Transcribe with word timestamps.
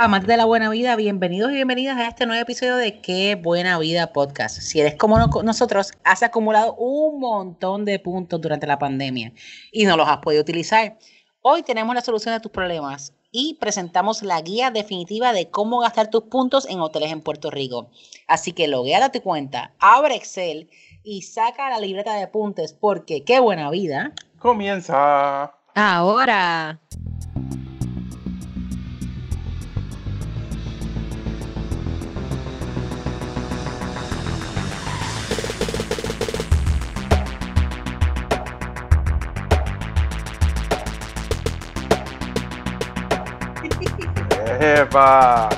Amantes 0.00 0.28
de 0.28 0.36
la 0.36 0.44
buena 0.44 0.70
vida, 0.70 0.94
bienvenidos 0.94 1.50
y 1.50 1.54
bienvenidas 1.56 1.96
a 1.96 2.06
este 2.06 2.24
nuevo 2.24 2.40
episodio 2.40 2.76
de 2.76 3.00
Qué 3.00 3.34
Buena 3.34 3.80
Vida 3.80 4.12
Podcast. 4.12 4.60
Si 4.60 4.78
eres 4.78 4.94
como 4.94 5.18
nosotros, 5.18 5.90
has 6.04 6.22
acumulado 6.22 6.76
un 6.76 7.18
montón 7.18 7.84
de 7.84 7.98
puntos 7.98 8.40
durante 8.40 8.68
la 8.68 8.78
pandemia 8.78 9.32
y 9.72 9.86
no 9.86 9.96
los 9.96 10.06
has 10.06 10.18
podido 10.18 10.42
utilizar. 10.42 10.96
Hoy 11.42 11.64
tenemos 11.64 11.96
la 11.96 12.00
solución 12.00 12.32
de 12.32 12.38
tus 12.38 12.52
problemas 12.52 13.12
y 13.32 13.54
presentamos 13.54 14.22
la 14.22 14.40
guía 14.40 14.70
definitiva 14.70 15.32
de 15.32 15.50
cómo 15.50 15.80
gastar 15.80 16.10
tus 16.10 16.22
puntos 16.22 16.68
en 16.68 16.78
hoteles 16.78 17.10
en 17.10 17.20
Puerto 17.20 17.50
Rico. 17.50 17.90
Así 18.28 18.52
que 18.52 18.68
loguea 18.68 19.04
a 19.04 19.10
tu 19.10 19.20
cuenta, 19.20 19.74
abre 19.80 20.14
Excel 20.14 20.70
y 21.02 21.22
saca 21.22 21.70
la 21.70 21.80
libreta 21.80 22.14
de 22.14 22.22
apuntes 22.22 22.72
porque 22.72 23.24
qué 23.24 23.40
buena 23.40 23.68
vida. 23.68 24.12
Comienza. 24.38 25.54
Ahora. 25.74 26.78
Epa. 44.60 45.48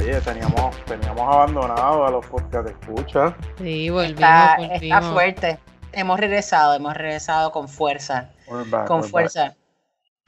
Oye, 0.00 0.20
teníamos, 0.20 0.76
teníamos 0.84 1.22
abandonado 1.22 2.04
a 2.04 2.10
los 2.10 2.26
podcasts 2.26 2.64
de 2.66 2.72
escucha. 2.72 3.34
Sí, 3.56 3.88
volvimos, 3.88 4.14
Está, 4.20 4.56
volvimos. 4.58 4.82
está 4.82 5.02
fuerte. 5.02 5.58
Hemos 5.92 6.20
regresado, 6.20 6.74
hemos 6.74 6.94
regresado 6.94 7.52
con 7.52 7.68
fuerza, 7.68 8.30
back, 8.70 8.86
con 8.86 9.02
fuerza. 9.02 9.54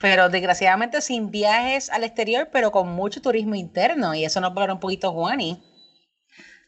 Pero 0.00 0.30
desgraciadamente 0.30 1.00
sin 1.02 1.30
viajes 1.30 1.90
al 1.90 2.04
exterior, 2.04 2.48
pero 2.50 2.70
con 2.70 2.88
mucho 2.88 3.20
turismo 3.20 3.54
interno. 3.54 4.14
Y 4.14 4.24
eso 4.24 4.40
nos 4.40 4.52
va 4.52 4.56
a 4.56 4.60
dar 4.60 4.72
un 4.72 4.80
poquito 4.80 5.12
Juani. 5.12 5.62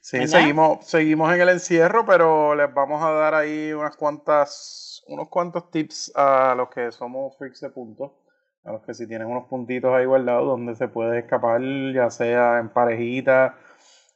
Sí, 0.02 0.18
¿verdad? 0.18 0.38
seguimos, 0.38 0.86
seguimos 0.86 1.32
en 1.32 1.40
el 1.40 1.48
encierro, 1.48 2.04
pero 2.04 2.54
les 2.54 2.72
vamos 2.74 3.02
a 3.02 3.10
dar 3.12 3.34
ahí 3.34 3.72
unas 3.72 3.96
cuantas, 3.96 5.02
unos 5.06 5.28
cuantos 5.28 5.70
tips 5.70 6.12
a 6.14 6.54
los 6.54 6.68
que 6.68 6.92
somos 6.92 7.36
freaks 7.38 7.60
de 7.60 7.70
puntos. 7.70 8.10
A 8.64 8.72
los 8.72 8.82
que 8.82 8.94
si 8.94 9.06
tienen 9.06 9.28
unos 9.28 9.44
puntitos 9.44 9.94
ahí 9.94 10.04
guardados 10.04 10.46
donde 10.46 10.74
se 10.74 10.88
puede 10.88 11.20
escapar, 11.20 11.60
ya 11.94 12.10
sea 12.10 12.58
en 12.58 12.68
parejita, 12.68 13.56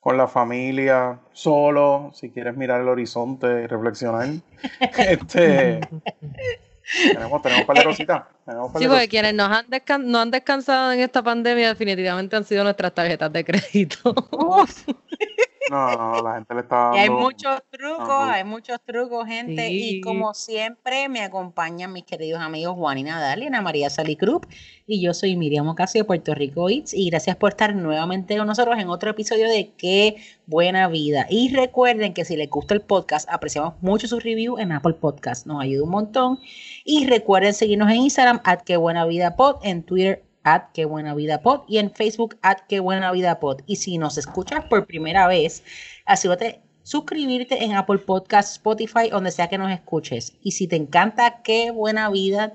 con 0.01 0.17
la 0.17 0.27
familia, 0.27 1.21
solo, 1.33 2.11
si 2.13 2.31
quieres 2.31 2.57
mirar 2.57 2.81
el 2.81 2.89
horizonte 2.89 3.47
y 3.63 3.67
reflexionar. 3.67 4.29
este, 4.99 5.81
tenemos, 7.13 7.41
tenemos 7.41 7.61
un 7.61 7.67
par 7.67 7.79
de 7.79 7.85
cositas. 7.85 8.25
Tenemos 8.45 8.73
Sí, 8.77 8.89
porque 8.89 9.09
quienes 9.09 9.35
nos 9.35 9.49
han, 9.49 10.11
no 10.11 10.19
han 10.19 10.31
descansado 10.31 10.93
en 10.93 11.01
esta 11.01 11.23
pandemia 11.23 11.69
definitivamente 11.69 12.35
han 12.35 12.45
sido 12.45 12.65
nuestras 12.65 12.93
tarjetas 12.93 13.33
de 13.33 13.45
crédito. 13.45 14.15
No, 15.73 15.97
no, 15.97 16.23
la 16.23 16.35
gente 16.35 16.53
le 16.53 16.61
está 16.61 16.91
y 16.95 16.99
hay 16.99 17.09
muchos 17.09 17.63
trucos, 17.71 18.11
hay 18.11 18.45
muchos 18.45 18.79
trucos, 18.85 19.27
gente. 19.27 19.71
Y 19.71 20.03
como 20.03 20.35
siempre, 20.35 21.09
me 21.09 21.23
acompañan 21.23 21.95
mis 21.95 22.05
queridos 22.05 22.43
amigos 22.43 22.75
Juan 22.77 22.99
y 22.99 23.05
Nadal 23.05 23.43
y 23.43 23.47
Ana 23.47 23.63
María 23.63 23.89
Salicrup. 23.89 24.45
Y 24.87 25.01
yo 25.01 25.15
soy 25.15 25.35
Miriam 25.35 25.67
Ocasio 25.67 26.03
de 26.03 26.05
Puerto 26.05 26.35
Rico 26.35 26.69
Eats. 26.69 26.93
Y 26.93 27.09
gracias 27.09 27.37
por 27.37 27.53
estar 27.53 27.75
nuevamente 27.75 28.37
con 28.37 28.47
nosotros 28.47 28.79
en 28.79 28.91
otro 28.91 29.09
episodio 29.09 29.49
de 29.49 29.73
Qué 29.79 30.17
Buena 30.45 30.89
Vida. 30.89 31.27
Y 31.31 31.55
recuerden 31.57 32.13
que 32.13 32.27
si 32.27 32.37
les 32.37 32.51
gusta 32.51 32.75
el 32.75 32.83
podcast, 32.83 33.27
apreciamos 33.31 33.73
mucho 33.81 34.07
su 34.07 34.21
review 34.21 34.59
en 34.59 34.73
Apple 34.73 34.93
Podcast. 35.01 35.47
Nos 35.47 35.63
ayuda 35.63 35.85
un 35.85 35.91
montón. 35.91 36.39
Y 36.85 37.07
recuerden 37.07 37.55
seguirnos 37.55 37.91
en 37.91 37.97
Instagram, 37.97 38.43
at 38.45 38.61
Qué 38.61 38.77
Buena 38.77 39.07
Vida 39.07 39.37
Pod, 39.37 39.57
en 39.63 39.85
Twitter, 39.85 40.23
at 40.45 40.65
Qué 40.75 40.85
Buena 40.85 41.15
Vida 41.15 41.41
Pod, 41.43 41.63
y 41.69 41.79
en 41.79 41.91
Facebook, 41.93 42.37
at 42.43 42.59
Qué 42.69 42.81
Buena 42.81 43.11
Vida 43.13 43.39
Pod. 43.41 43.61
Y 43.67 43.77
si 43.77 43.99
nos 43.99 44.19
escuchas 44.19 44.65
por 44.65 44.87
primera 44.87 45.27
vez, 45.27 45.63
asegúrate 46.07 46.61
suscribirte 46.83 47.63
en 47.65 47.75
Apple 47.75 47.99
Podcast, 47.99 48.53
Spotify, 48.53 49.09
donde 49.11 49.31
sea 49.31 49.49
que 49.49 49.59
nos 49.59 49.71
escuches. 49.71 50.33
Y 50.43 50.53
si 50.53 50.67
te 50.67 50.77
encanta 50.77 51.43
Qué 51.43 51.71
Buena 51.71 52.11
Vida, 52.11 52.55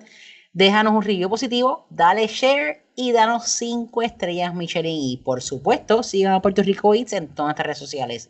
déjanos 0.54 0.94
un 0.94 1.02
review 1.02 1.30
positivo, 1.30 1.86
dale 1.90 2.28
share 2.28 2.84
y 2.96 3.12
danos 3.12 3.46
cinco 3.50 4.02
estrellas 4.02 4.54
Michelin. 4.54 4.98
Y 5.00 5.18
por 5.18 5.42
supuesto, 5.42 6.04
sigan 6.04 6.34
a 6.34 6.42
Puerto 6.42 6.64
Rico 6.64 6.94
Eats 6.96 7.14
en 7.14 7.28
todas 7.28 7.50
nuestras 7.50 7.68
redes 7.68 7.78
sociales. 7.80 8.30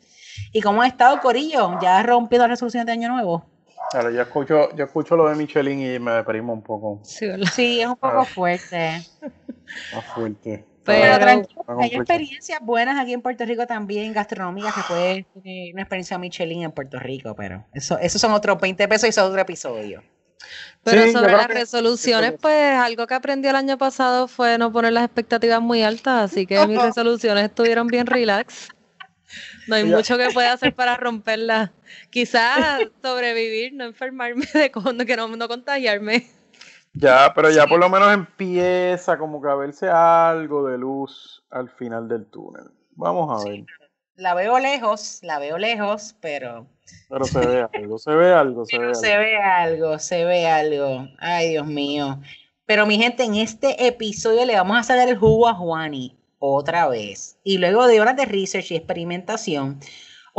¿Y 0.52 0.62
cómo 0.62 0.81
ha 0.84 0.88
estado 0.88 1.20
Corillo? 1.22 1.80
¿Ya 1.81 1.98
has 2.00 2.06
rompido 2.06 2.44
las 2.44 2.52
resoluciones 2.52 2.86
de 2.86 2.92
Año 2.92 3.10
Nuevo? 3.10 3.46
Claro, 3.90 4.12
yo 4.12 4.22
escucho, 4.22 4.76
yo 4.76 4.84
escucho 4.84 5.16
lo 5.16 5.30
de 5.30 5.36
Michelin 5.36 5.80
y 5.80 5.98
me 5.98 6.12
deprimo 6.12 6.52
un 6.52 6.62
poco. 6.62 7.00
Sí, 7.04 7.26
es 7.26 7.88
un 7.88 7.96
poco 7.96 8.20
Ah. 8.20 8.26
fuerte. 8.26 9.02
Más 9.94 10.06
fuerte. 10.06 10.66
Pero 10.84 11.20
tranquilo, 11.20 11.64
hay 11.82 11.90
experiencias 11.96 12.60
buenas 12.62 12.98
aquí 12.98 13.12
en 13.14 13.22
Puerto 13.22 13.44
Rico 13.46 13.68
también, 13.68 14.14
gastronómicas, 14.14 14.74
que 14.74 14.82
puede 14.88 15.26
tener 15.44 15.74
una 15.74 15.82
experiencia 15.82 16.18
Michelin 16.18 16.64
en 16.64 16.72
Puerto 16.72 16.98
Rico, 16.98 17.36
pero 17.36 17.66
eso, 17.74 17.98
esos 18.00 18.22
son 18.22 18.32
otros 18.32 18.58
20 18.62 18.88
pesos 18.88 19.06
y 19.06 19.10
eso 19.10 19.22
es 19.22 19.28
otro 19.28 19.42
episodio. 19.42 20.02
Pero 20.84 21.04
Sí, 21.04 21.12
sobre 21.12 21.34
las 21.34 21.48
que- 21.48 21.54
resoluciones, 21.56 22.32
que- 22.32 22.38
pues 22.38 22.74
algo 22.80 23.06
que 23.06 23.14
aprendí 23.16 23.50
el 23.50 23.58
año 23.58 23.78
pasado 23.78 24.30
fue 24.30 24.58
no 24.58 24.72
poner 24.72 24.94
las 24.94 25.04
expectativas 25.04 25.60
muy 25.62 25.84
altas, 25.84 26.32
así 26.32 26.46
que 26.46 26.66
mis 26.66 26.78
resoluciones 26.96 27.44
estuvieron 27.44 27.88
bien 27.88 28.08
relax. 28.08 28.70
No 29.68 29.76
hay 29.76 29.84
mucho 29.84 30.18
que 30.18 30.30
pueda 30.30 30.54
hacer 30.54 30.74
para 30.74 30.96
romperlas. 30.96 31.72
Quizás 32.10 32.80
sobrevivir, 33.04 33.74
no 33.74 33.84
enfermarme 33.84 34.46
de 34.54 34.72
con- 34.72 34.98
que 35.00 35.18
no, 35.18 35.28
no 35.28 35.48
contagiarme. 35.50 36.26
Ya, 37.00 37.31
pero 37.35 37.50
ya 37.52 37.68
por 37.68 37.80
lo 37.80 37.90
menos 37.90 38.13
empieza 38.13 39.18
como 39.18 39.41
que 39.41 39.50
a 39.50 39.56
verse 39.56 39.90
algo 39.90 40.68
de 40.68 40.78
luz 40.78 41.44
al 41.50 41.69
final 41.69 42.08
del 42.08 42.25
túnel. 42.25 42.66
Vamos 42.91 43.30
a 43.40 43.44
Sí. 43.44 43.50
ver. 43.62 43.66
La 44.16 44.34
veo 44.34 44.58
lejos, 44.58 45.19
la 45.22 45.38
veo 45.38 45.57
lejos, 45.59 46.16
pero 46.22 46.66
Pero 47.09 47.25
se 47.25 47.40
ve 47.40 47.68
algo, 47.74 48.00
se 48.00 48.16
ve 48.16 48.34
algo, 48.34 48.66
se 48.66 48.78
ve 48.78 48.80
Pero 48.80 48.90
algo. 48.90 49.02
se 49.02 49.18
ve 49.18 49.38
algo, 49.38 50.00
se 50.00 50.25
ve 50.25 50.47
algo. 50.47 51.07
Ay, 51.19 51.50
Dios 51.50 51.68
mío. 51.68 52.19
Pero 52.66 52.86
mi 52.88 52.97
gente, 52.97 53.24
en 53.24 53.36
este 53.36 53.86
episodio 53.88 54.44
le 54.46 54.56
vamos 54.56 54.78
a 54.78 54.84
sacar 54.84 55.07
el 55.07 55.18
jugo 55.18 55.47
a 55.47 55.53
Juani 55.53 56.18
otra 56.40 56.88
vez. 56.88 57.38
Y 57.44 57.59
luego 57.59 57.86
de 57.88 58.02
horas 58.02 58.16
de 58.16 58.25
research 58.25 58.72
y 58.72 58.75
experimentación, 58.75 59.80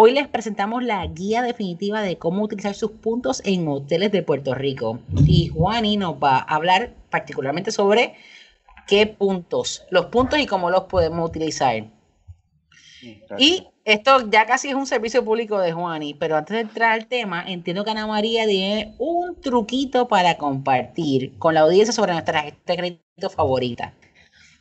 hoy 0.01 0.13
les 0.13 0.29
presentamos 0.29 0.85
la 0.85 1.05
guía 1.09 1.43
definitiva 1.43 2.03
de 2.03 2.19
cómo 2.19 2.45
utilizar 2.45 2.73
sus 2.73 2.93
puntos 2.93 3.43
en 3.45 3.67
hoteles 3.67 4.13
de 4.13 4.23
Puerto 4.23 4.55
Rico. 4.55 5.01
Y 5.27 5.49
Juani 5.49 5.97
nos 5.97 6.15
va 6.23 6.37
a 6.37 6.55
hablar 6.55 6.95
particularmente 7.11 7.73
sobre 7.73 8.15
qué 8.87 9.09
puntos, 9.09 9.83
los 9.91 10.07
puntos 10.07 10.39
y 10.39 10.47
cómo 10.47 10.71
los 10.71 10.85
podemos 10.85 11.29
utilizar. 11.29 11.83
Y 13.39 13.67
esto 13.85 14.31
ya 14.31 14.47
casi 14.47 14.69
es 14.69 14.77
un 14.77 14.87
servicio 14.87 15.25
público 15.25 15.59
de 15.59 15.73
Juani, 15.73 16.15
pero 16.15 16.37
antes 16.37 16.55
de 16.55 16.61
entrar 16.61 16.93
al 16.93 17.09
tema, 17.09 17.43
entiendo 17.45 17.83
que 17.83 17.91
Ana 17.91 18.07
María 18.07 18.47
tiene 18.47 18.95
un 18.99 19.41
truquito 19.41 20.07
para 20.07 20.37
compartir 20.37 21.37
con 21.39 21.55
la 21.55 21.61
audiencia 21.63 21.93
sobre 21.93 22.13
nuestra 22.13 22.35
tarjeta 22.35 22.73
de 22.73 22.77
crédito 22.77 23.31
favorita. 23.31 23.95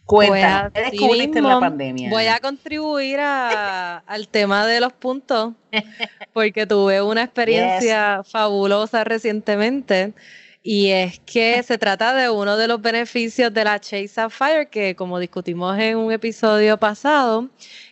Cuéntanos, 0.08 0.72
¿qué 0.74 0.82
descubriste 0.82 1.38
en 1.40 1.44
la 1.44 1.60
pandemia? 1.60 2.10
Voy 2.10 2.28
a 2.28 2.40
contribuir 2.40 3.20
a- 3.20 3.98
al 4.08 4.28
tema 4.30 4.66
de 4.66 4.80
los 4.80 4.94
puntos, 4.94 5.54
porque 6.34 6.66
tuve 6.66 7.02
una 7.02 7.24
experiencia 7.24 8.24
fabulosa 8.24 9.04
recientemente. 9.04 10.14
Y 10.64 10.90
es 10.92 11.20
que 11.20 11.62
se 11.68 11.78
trata 11.78 12.14
de 12.14 12.30
uno 12.30 12.58
de 12.58 12.68
los 12.68 12.82
beneficios 12.82 13.54
de 13.54 13.64
la 13.64 13.80
Chase 13.80 14.08
Sapphire, 14.08 14.68
que 14.70 14.96
como 14.96 15.20
discutimos 15.20 15.78
en 15.78 15.98
un 15.98 16.12
episodio 16.12 16.78
pasado, 16.78 17.48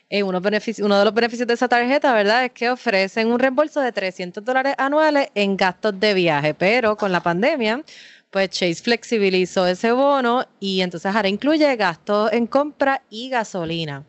eh, 0.10 0.24
uno, 0.24 0.40
uno 0.40 1.00
de 1.00 1.06
los 1.06 1.14
beneficios 1.14 1.48
de 1.48 1.54
esa 1.56 1.68
tarjeta, 1.68 2.14
¿verdad? 2.14 2.46
Es 2.46 2.52
que 2.52 2.70
ofrecen 2.70 3.28
un 3.28 3.40
reembolso 3.40 3.82
de 3.82 3.92
300 3.92 4.44
dólares 4.46 4.76
anuales 4.78 5.30
en 5.36 5.58
gastos 5.58 6.00
de 6.00 6.14
viaje, 6.14 6.54
pero 6.54 6.96
con 6.96 7.12
la 7.12 7.22
pandemia, 7.22 7.82
pues 8.36 8.50
Chase 8.50 8.84
flexibilizó 8.84 9.66
ese 9.66 9.94
bono 9.94 10.46
y 10.60 10.82
entonces 10.82 11.16
ahora 11.16 11.30
incluye 11.30 11.74
gastos 11.78 12.34
en 12.34 12.48
compra 12.48 13.02
y 13.10 13.30
gasolina. 13.30 14.04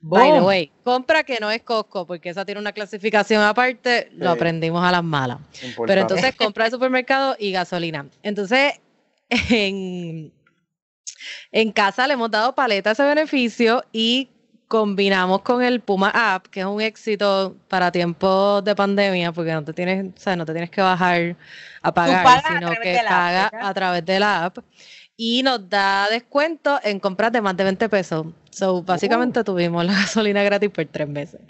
By 0.00 0.30
the 0.30 0.42
way, 0.42 0.70
compra 0.84 1.24
que 1.24 1.38
no 1.40 1.50
es 1.50 1.60
Costco, 1.62 2.06
porque 2.06 2.28
esa 2.28 2.44
tiene 2.44 2.60
una 2.60 2.70
clasificación 2.70 3.42
aparte, 3.42 4.12
lo 4.12 4.30
aprendimos 4.30 4.84
a 4.84 4.92
las 4.92 5.02
malas. 5.02 5.38
Pero 5.88 6.02
entonces 6.02 6.32
compra 6.38 6.66
de 6.66 6.70
supermercado 6.70 7.34
y 7.36 7.50
gasolina. 7.50 8.06
Entonces, 8.22 8.74
en, 9.28 10.32
en 11.50 11.72
casa 11.72 12.06
le 12.06 12.14
hemos 12.14 12.30
dado 12.30 12.54
paleta 12.54 12.90
a 12.90 12.92
ese 12.92 13.02
beneficio 13.02 13.84
y 13.90 14.28
combinamos 14.74 15.42
con 15.42 15.62
el 15.62 15.78
Puma 15.78 16.10
App, 16.12 16.48
que 16.48 16.58
es 16.58 16.66
un 16.66 16.80
éxito 16.80 17.54
para 17.68 17.92
tiempos 17.92 18.64
de 18.64 18.74
pandemia, 18.74 19.30
porque 19.30 19.52
no 19.52 19.62
te 19.62 19.72
tienes, 19.72 20.06
o 20.06 20.18
sea, 20.20 20.34
no 20.34 20.44
te 20.44 20.50
tienes 20.50 20.68
que 20.68 20.80
bajar 20.80 21.36
a 21.80 21.94
pagar, 21.94 22.26
a 22.26 22.42
sino 22.42 22.72
que 22.82 22.98
app, 22.98 23.04
¿verdad? 23.04 23.50
a 23.52 23.72
través 23.72 24.04
de 24.04 24.18
la 24.18 24.46
app. 24.46 24.58
Y 25.16 25.44
nos 25.44 25.70
da 25.70 26.08
descuento 26.08 26.80
en 26.82 26.98
compras 26.98 27.30
de 27.30 27.40
más 27.40 27.56
de 27.56 27.62
20 27.62 27.88
pesos. 27.88 28.26
So, 28.50 28.82
básicamente 28.82 29.44
tuvimos 29.44 29.84
la 29.84 29.92
gasolina 30.00 30.42
gratis 30.42 30.70
por 30.70 30.86
tres 30.86 31.06
meses. 31.06 31.40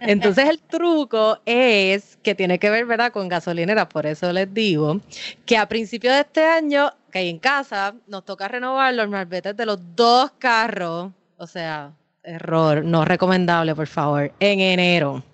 Entonces 0.00 0.48
el 0.48 0.58
truco 0.58 1.38
es 1.44 2.16
que 2.22 2.34
tiene 2.34 2.58
que 2.58 2.70
ver, 2.70 2.86
¿verdad? 2.86 3.12
Con 3.12 3.28
gasolineras, 3.28 3.88
por 3.88 4.06
eso 4.06 4.32
les 4.32 4.54
digo 4.54 5.02
que 5.44 5.58
a 5.58 5.68
principios 5.68 6.14
de 6.14 6.20
este 6.20 6.46
año, 6.46 6.94
que 7.12 7.18
hay 7.18 7.28
en 7.28 7.40
casa, 7.40 7.94
nos 8.06 8.24
toca 8.24 8.48
renovar 8.48 8.94
los 8.94 9.10
malbetes 9.10 9.54
de 9.54 9.66
los 9.66 9.78
dos 9.94 10.30
carros, 10.38 11.10
o 11.36 11.46
sea, 11.46 11.92
error, 12.22 12.84
no 12.84 13.04
recomendable, 13.04 13.74
por 13.74 13.86
favor, 13.86 14.32
en 14.40 14.60
enero 14.60 15.24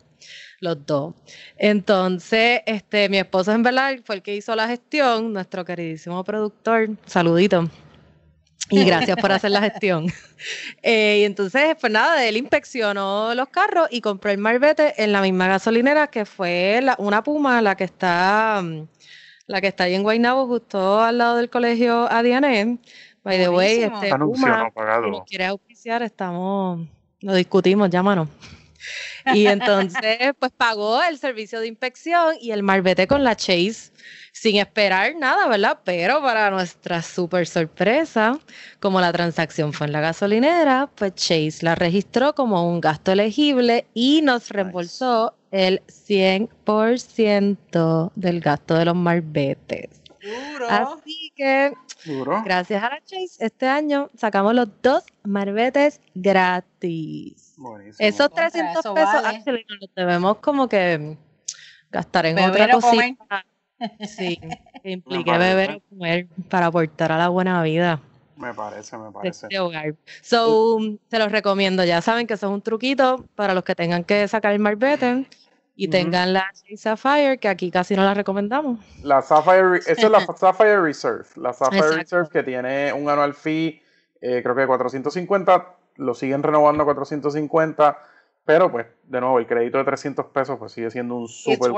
los 0.60 0.86
dos. 0.86 1.14
Entonces, 1.56 2.60
este, 2.66 3.08
mi 3.08 3.18
esposo 3.18 3.52
en 3.52 3.62
verdad 3.62 3.96
fue 4.04 4.16
el 4.16 4.22
que 4.22 4.34
hizo 4.34 4.54
la 4.56 4.68
gestión, 4.68 5.32
nuestro 5.32 5.64
queridísimo 5.64 6.22
productor, 6.24 6.90
saludito. 7.06 7.68
Y 8.68 8.84
gracias 8.84 9.16
por 9.18 9.30
hacer 9.30 9.50
la 9.50 9.62
gestión. 9.62 10.06
Eh, 10.82 11.20
y 11.20 11.24
entonces, 11.24 11.76
pues 11.80 11.90
nada, 11.90 12.22
él 12.26 12.36
inspeccionó 12.36 13.34
los 13.34 13.48
carros 13.48 13.88
y 13.90 14.02
compró 14.02 14.30
el 14.30 14.36
Marbete 14.36 15.02
en 15.02 15.10
la 15.10 15.22
misma 15.22 15.48
gasolinera 15.48 16.08
que 16.08 16.26
fue 16.26 16.84
una 16.98 17.22
Puma, 17.22 17.62
la 17.62 17.74
que 17.74 17.84
está, 17.84 18.62
la 19.46 19.60
que 19.62 19.68
está 19.68 19.84
ahí 19.84 19.94
en 19.94 20.02
Guaynabo, 20.02 20.46
justo 20.46 21.00
al 21.00 21.16
lado 21.16 21.36
del 21.36 21.48
colegio 21.48 22.06
Adiané. 22.12 22.78
By 23.24 23.38
the 23.38 23.48
way, 23.48 23.82
este 23.84 24.10
Puma, 24.10 24.70
si 24.74 25.10
nos 25.10 25.24
quiere 25.24 25.46
estamos, 25.86 26.88
lo 27.20 27.34
discutimos, 27.34 27.90
llámanos. 27.90 28.28
Y 29.32 29.46
entonces, 29.56 30.34
pues 30.38 30.52
pagó 30.56 31.02
el 31.02 31.18
servicio 31.18 31.60
de 31.60 31.66
inspección 31.68 32.34
y 32.40 32.50
el 32.50 32.62
marbete 32.62 33.06
con 33.06 33.22
la 33.22 33.36
Chase 33.36 33.92
sin 34.32 34.56
esperar 34.56 35.14
nada, 35.16 35.46
¿verdad? 35.48 35.78
Pero 35.84 36.20
para 36.20 36.50
nuestra 36.50 37.02
súper 37.02 37.46
sorpresa, 37.46 38.38
como 38.80 39.00
la 39.00 39.12
transacción 39.12 39.72
fue 39.72 39.86
en 39.86 39.92
la 39.92 40.00
gasolinera, 40.00 40.90
pues 40.94 41.14
Chase 41.14 41.58
la 41.62 41.76
registró 41.76 42.34
como 42.34 42.68
un 42.68 42.80
gasto 42.80 43.12
elegible 43.12 43.86
y 43.94 44.22
nos 44.22 44.50
reembolsó 44.50 45.34
el 45.52 45.82
100% 45.86 48.10
del 48.14 48.40
gasto 48.40 48.74
de 48.74 48.84
los 48.84 48.96
marbetes. 48.96 50.05
Así 50.68 51.32
que, 51.34 51.72
gracias 52.44 52.82
a 52.82 52.90
la 52.90 53.00
Chase, 53.00 53.36
este 53.38 53.66
año 53.66 54.10
sacamos 54.16 54.54
los 54.54 54.68
dos 54.82 55.04
marbetes 55.22 56.00
gratis. 56.14 57.56
Esos 57.98 58.30
300 58.32 58.82
pesos, 58.94 59.22
los 59.68 59.94
debemos 59.94 60.38
como 60.38 60.68
que 60.68 61.16
gastar 61.90 62.26
en 62.26 62.38
otra 62.38 62.70
cosita. 62.70 63.46
Sí, 64.06 64.40
que 64.82 64.90
implique 64.90 65.36
beber 65.36 65.70
o 65.72 65.80
comer 65.90 66.28
para 66.48 66.66
aportar 66.66 67.12
a 67.12 67.18
la 67.18 67.28
buena 67.28 67.62
vida. 67.62 68.00
Me 68.36 68.52
parece, 68.52 68.98
me 68.98 69.10
parece. 69.10 69.46
Este 69.46 69.58
hogar. 69.58 69.94
So, 70.22 70.78
se 71.10 71.18
los 71.18 71.32
recomiendo. 71.32 71.84
Ya 71.84 72.02
saben 72.02 72.26
que 72.26 72.34
eso 72.34 72.46
es 72.46 72.52
un 72.52 72.60
truquito 72.60 73.24
para 73.34 73.54
los 73.54 73.64
que 73.64 73.74
tengan 73.74 74.04
que 74.04 74.28
sacar 74.28 74.52
el 74.52 74.58
marbete 74.58 75.26
y 75.76 75.88
tengan 75.88 76.32
la 76.32 76.50
Sapphire, 76.76 77.38
que 77.38 77.48
aquí 77.48 77.70
casi 77.70 77.94
no 77.94 78.02
la 78.02 78.14
recomendamos. 78.14 78.80
La 79.02 79.20
Sapphire, 79.20 79.76
esa 79.76 79.92
es 79.92 80.10
la 80.10 80.20
Sapphire 80.36 80.80
Reserve. 80.80 81.26
La 81.36 81.52
Sapphire 81.52 81.96
Reserve 81.96 82.28
que 82.30 82.42
tiene 82.42 82.92
un 82.94 83.08
annual 83.10 83.34
fee, 83.34 83.82
eh, 84.22 84.40
creo 84.42 84.56
que 84.56 84.66
450, 84.66 85.74
lo 85.96 86.14
siguen 86.14 86.42
renovando 86.42 86.82
a 86.82 86.86
450, 86.86 87.98
pero 88.46 88.72
pues, 88.72 88.86
de 89.04 89.20
nuevo, 89.20 89.38
el 89.38 89.46
crédito 89.46 89.76
de 89.76 89.84
300 89.84 90.26
pesos 90.26 90.58
pues 90.58 90.72
sigue 90.72 90.90
siendo 90.90 91.14
un 91.14 91.28
super 91.28 91.70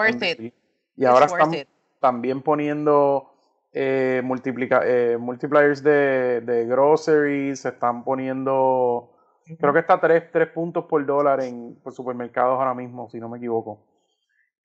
Y 0.97 1.05
ahora 1.05 1.27
están 1.27 1.53
también 1.99 2.43
poniendo 2.43 3.33
eh, 3.73 4.23
eh, 4.23 5.17
multipliers 5.19 5.83
de, 5.83 6.41
de 6.41 6.67
groceries, 6.67 7.61
se 7.61 7.71
están 7.71 8.05
poniendo 8.05 9.11
Creo 9.57 9.73
que 9.73 9.79
está 9.79 10.01
3, 10.01 10.25
puntos 10.53 10.85
por 10.85 11.05
dólar 11.07 11.41
en 11.43 11.77
por 11.83 11.93
supermercados 11.93 12.59
ahora 12.59 12.75
mismo, 12.75 13.09
si 13.09 13.19
no 13.19 13.29
me 13.29 13.39
equivoco. 13.39 13.87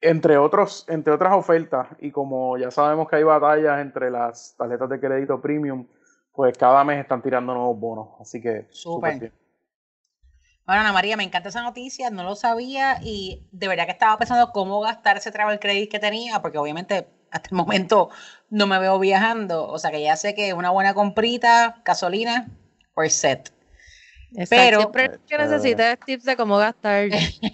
Entre, 0.01 0.37
otros, 0.37 0.85
entre 0.89 1.13
otras 1.13 1.33
ofertas, 1.33 1.87
y 1.99 2.11
como 2.11 2.57
ya 2.57 2.71
sabemos 2.71 3.07
que 3.07 3.15
hay 3.15 3.23
batallas 3.23 3.79
entre 3.79 4.11
las 4.11 4.55
tarjetas 4.57 4.89
de 4.89 4.99
crédito 4.99 5.39
premium, 5.39 5.87
pues 6.33 6.57
cada 6.57 6.83
mes 6.83 6.99
están 6.99 7.21
tirando 7.21 7.53
nuevos 7.53 7.79
bonos. 7.79 8.07
Así 8.19 8.41
que 8.41 8.67
súper 8.69 9.19
bien. 9.19 9.33
Bueno, 10.65 10.81
Ana 10.81 10.93
María, 10.93 11.17
me 11.17 11.23
encanta 11.23 11.49
esa 11.49 11.61
noticia, 11.61 12.09
no 12.09 12.23
lo 12.23 12.35
sabía 12.35 12.97
y 13.01 13.47
de 13.51 13.67
verdad 13.67 13.85
que 13.85 13.91
estaba 13.91 14.17
pensando 14.17 14.51
cómo 14.51 14.81
gastar 14.81 15.17
ese 15.17 15.31
travel 15.31 15.59
credit 15.59 15.91
que 15.91 15.99
tenía, 15.99 16.41
porque 16.41 16.57
obviamente 16.57 17.07
hasta 17.31 17.49
el 17.49 17.55
momento 17.55 18.09
no 18.49 18.67
me 18.67 18.79
veo 18.79 18.97
viajando, 18.99 19.67
o 19.67 19.77
sea 19.77 19.91
que 19.91 20.01
ya 20.01 20.15
sé 20.15 20.35
que 20.35 20.53
una 20.53 20.69
buena 20.69 20.93
comprita, 20.93 21.81
gasolina, 21.83 22.47
or 22.95 23.09
set. 23.09 23.52
Pero 24.49 24.79
siempre 24.79 25.19
que 25.27 25.37
necesites 25.37 25.99
tips 26.05 26.25
de 26.25 26.35
cómo 26.35 26.57
gastar, 26.57 27.09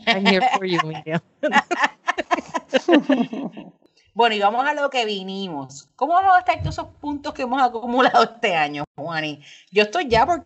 I'm 0.08 0.26
here 0.26 0.48
for 0.56 0.66
you, 0.66 0.80
Bueno, 4.14 4.36
y 4.36 4.40
vamos 4.40 4.66
a 4.66 4.74
lo 4.74 4.90
que 4.90 5.06
vinimos. 5.06 5.90
¿Cómo 5.96 6.14
vamos 6.14 6.34
a 6.34 6.38
gastar 6.38 6.60
todos 6.60 6.76
esos 6.76 6.88
puntos 7.00 7.34
que 7.34 7.44
hemos 7.44 7.62
acumulado 7.62 8.24
este 8.24 8.54
año, 8.54 8.84
Juani? 8.98 9.42
Yo 9.72 9.84
estoy 9.84 10.10
ya 10.10 10.26
por 10.26 10.46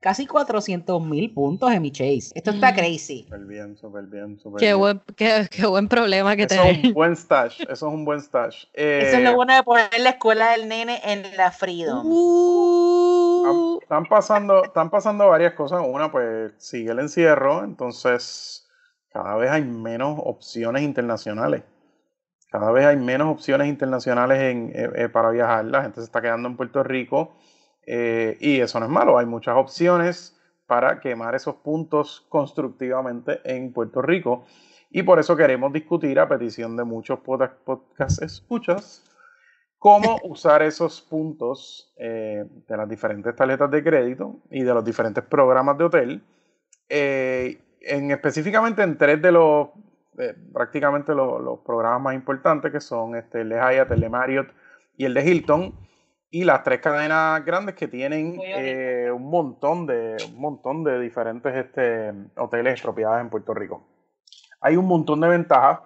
casi 0.00 0.26
400 0.26 1.02
mil 1.02 1.32
puntos 1.32 1.72
en 1.72 1.82
mi 1.82 1.90
Chase. 1.90 2.30
Esto 2.34 2.50
está 2.50 2.72
mm. 2.72 2.74
crazy. 2.74 3.22
Súper 3.24 3.46
bien, 3.46 3.76
súper 3.76 4.04
bien, 4.04 4.38
súper 4.38 4.60
qué 4.60 4.74
Buen, 4.74 5.00
qué, 5.16 5.48
buen 5.66 5.88
problema 5.88 6.36
que 6.36 6.42
Eso 6.42 6.62
es 6.62 6.84
un 6.84 6.92
buen 6.92 7.16
stash, 7.16 7.62
eso 7.62 7.72
es 7.72 7.82
un 7.82 8.04
buen 8.04 8.20
stash. 8.20 8.64
eso 8.74 9.16
es 9.16 9.22
lo 9.22 9.30
eh, 9.30 9.34
bueno 9.34 9.54
de 9.54 9.62
poner 9.62 9.88
la 9.98 10.10
escuela 10.10 10.50
del 10.50 10.68
nene 10.68 11.00
en 11.04 11.36
la 11.36 11.50
Freedom. 11.50 12.02
Uh. 12.04 13.05
Están 13.82 14.04
pasando, 14.06 14.64
están 14.64 14.90
pasando 14.90 15.28
varias 15.28 15.54
cosas. 15.54 15.82
Una, 15.86 16.10
pues 16.10 16.52
sigue 16.58 16.90
el 16.90 16.98
encierro, 16.98 17.64
entonces 17.64 18.68
cada 19.12 19.36
vez 19.36 19.50
hay 19.50 19.64
menos 19.64 20.18
opciones 20.22 20.82
internacionales. 20.82 21.62
Cada 22.50 22.70
vez 22.70 22.86
hay 22.86 22.96
menos 22.96 23.28
opciones 23.28 23.68
internacionales 23.68 24.40
en, 24.40 24.70
eh, 24.74 24.90
eh, 24.94 25.08
para 25.08 25.30
viajar. 25.30 25.64
La 25.64 25.82
gente 25.82 26.00
se 26.00 26.04
está 26.04 26.22
quedando 26.22 26.48
en 26.48 26.56
Puerto 26.56 26.82
Rico 26.82 27.36
eh, 27.86 28.36
y 28.40 28.60
eso 28.60 28.80
no 28.80 28.86
es 28.86 28.92
malo, 28.92 29.18
hay 29.18 29.26
muchas 29.26 29.56
opciones 29.56 30.36
para 30.66 31.00
quemar 31.00 31.34
esos 31.34 31.56
puntos 31.56 32.26
constructivamente 32.28 33.40
en 33.44 33.72
Puerto 33.72 34.02
Rico. 34.02 34.44
Y 34.90 35.02
por 35.02 35.18
eso 35.18 35.36
queremos 35.36 35.72
discutir 35.72 36.18
a 36.18 36.28
petición 36.28 36.76
de 36.76 36.84
muchos 36.84 37.20
podcast 37.20 38.22
escuchas 38.22 39.05
cómo 39.78 40.18
usar 40.24 40.62
esos 40.62 41.00
puntos 41.00 41.92
eh, 41.96 42.44
de 42.66 42.76
las 42.76 42.88
diferentes 42.88 43.34
tarjetas 43.34 43.70
de 43.70 43.82
crédito 43.82 44.40
y 44.50 44.62
de 44.62 44.74
los 44.74 44.84
diferentes 44.84 45.24
programas 45.24 45.78
de 45.78 45.84
hotel, 45.84 46.22
eh, 46.88 47.60
en, 47.80 48.10
específicamente 48.10 48.82
en 48.82 48.98
tres 48.98 49.20
de 49.22 49.32
los, 49.32 49.68
prácticamente 50.52 51.14
los, 51.14 51.60
programas 51.60 52.00
más 52.00 52.14
importantes 52.14 52.72
que 52.72 52.80
son 52.80 53.16
este, 53.16 53.42
el 53.42 53.50
de 53.50 53.56
Hyatt, 53.56 53.90
el 53.92 54.00
de 54.00 54.08
Marriott 54.08 54.48
y 54.96 55.04
el 55.04 55.14
de 55.14 55.24
Hilton 55.24 55.74
y 56.30 56.44
las 56.44 56.64
tres 56.64 56.80
cadenas 56.80 57.44
grandes 57.44 57.74
que 57.76 57.88
tienen 57.88 58.38
eh, 58.44 59.10
un 59.14 59.30
montón 59.30 59.86
de 59.86 60.16
un 60.28 60.40
montón 60.40 60.84
de 60.84 61.00
diferentes 61.00 61.54
este, 61.54 62.12
hoteles 62.36 62.82
propiedades 62.82 63.22
en 63.22 63.30
Puerto 63.30 63.54
Rico. 63.54 63.86
Hay 64.60 64.76
un 64.76 64.86
montón 64.86 65.20
de 65.20 65.28
ventajas 65.28 65.80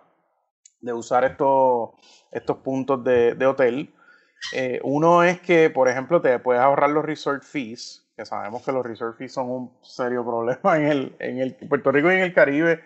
de 0.81 0.93
usar 0.93 1.25
estos, 1.25 1.91
estos 2.31 2.59
puntos 2.59 3.03
de, 3.05 3.47
hotel. 3.47 3.93
Eh, 4.55 4.81
uno 4.83 5.23
es 5.23 5.41
que, 5.41 5.71
por 5.71 5.89
ejemplo, 5.89 6.21
te 6.21 6.39
puedes 6.39 6.63
ahorrar 6.63 6.91
los 6.91 7.05
resort 7.05 7.43
fees, 7.43 8.07
que 8.17 8.25
sabemos 8.25 8.65
que 8.65 8.73
los 8.73 8.85
resort 8.85 9.17
fees 9.17 9.33
son 9.33 9.51
un 9.51 9.73
serio 9.83 10.25
problema 10.27 10.77
en 10.77 10.87
el, 10.87 11.17
en 11.19 11.39
el 11.39 11.55
Puerto 11.55 11.93
Rico 11.93 12.11
y 12.11 12.15
en 12.17 12.23
el 12.23 12.35
Caribe, 12.35 12.81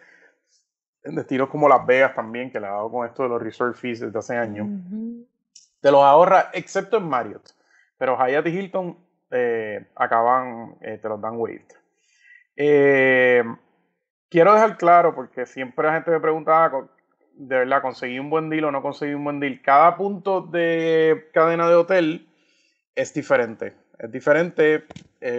en 1.03 1.15
destinos 1.15 1.49
como 1.49 1.69
Las 1.69 1.87
Vegas 1.87 2.15
también, 2.15 2.51
que 2.51 2.59
le 2.59 2.67
ha 2.67 2.71
dado 2.71 2.91
con 2.91 3.07
esto 3.07 3.23
de 3.23 3.29
los 3.29 3.43
resort 3.43 3.77
fees 3.77 4.01
desde 4.01 4.19
hace 4.19 4.37
años 4.37 4.69
te 5.85 5.91
los 5.91 6.03
ahorra, 6.03 6.49
excepto 6.55 6.97
en 6.97 7.07
Marriott. 7.07 7.51
Pero 7.99 8.17
Hyatt 8.17 8.47
y 8.47 8.59
Hilton 8.59 8.97
eh, 9.31 9.87
acaban, 9.95 10.77
eh, 10.81 10.97
te 10.97 11.07
los 11.11 11.21
dan 11.21 11.37
waived. 11.37 11.75
Eh, 12.57 13.45
quiero 14.31 14.55
dejar 14.55 14.79
claro, 14.79 15.15
porque 15.15 15.45
siempre 15.45 15.87
la 15.87 15.93
gente 15.93 16.11
me 16.11 16.21
preguntaba, 16.21 16.89
de 17.37 17.59
verdad, 17.59 17.83
¿conseguí 17.83 18.19
un 18.19 18.31
buen 18.31 18.49
deal 18.49 18.65
o 18.65 18.71
no 18.71 18.83
conseguí 18.83 19.15
un 19.15 19.25
buen 19.25 19.41
deal? 19.41 19.61
Cada 19.63 19.97
punto 19.97 20.41
de 20.41 21.29
cadena 21.33 21.69
de 21.69 21.75
hotel 21.75 22.29
es 22.95 23.13
diferente. 23.15 23.75
Es 23.99 24.11
diferente. 24.11 24.85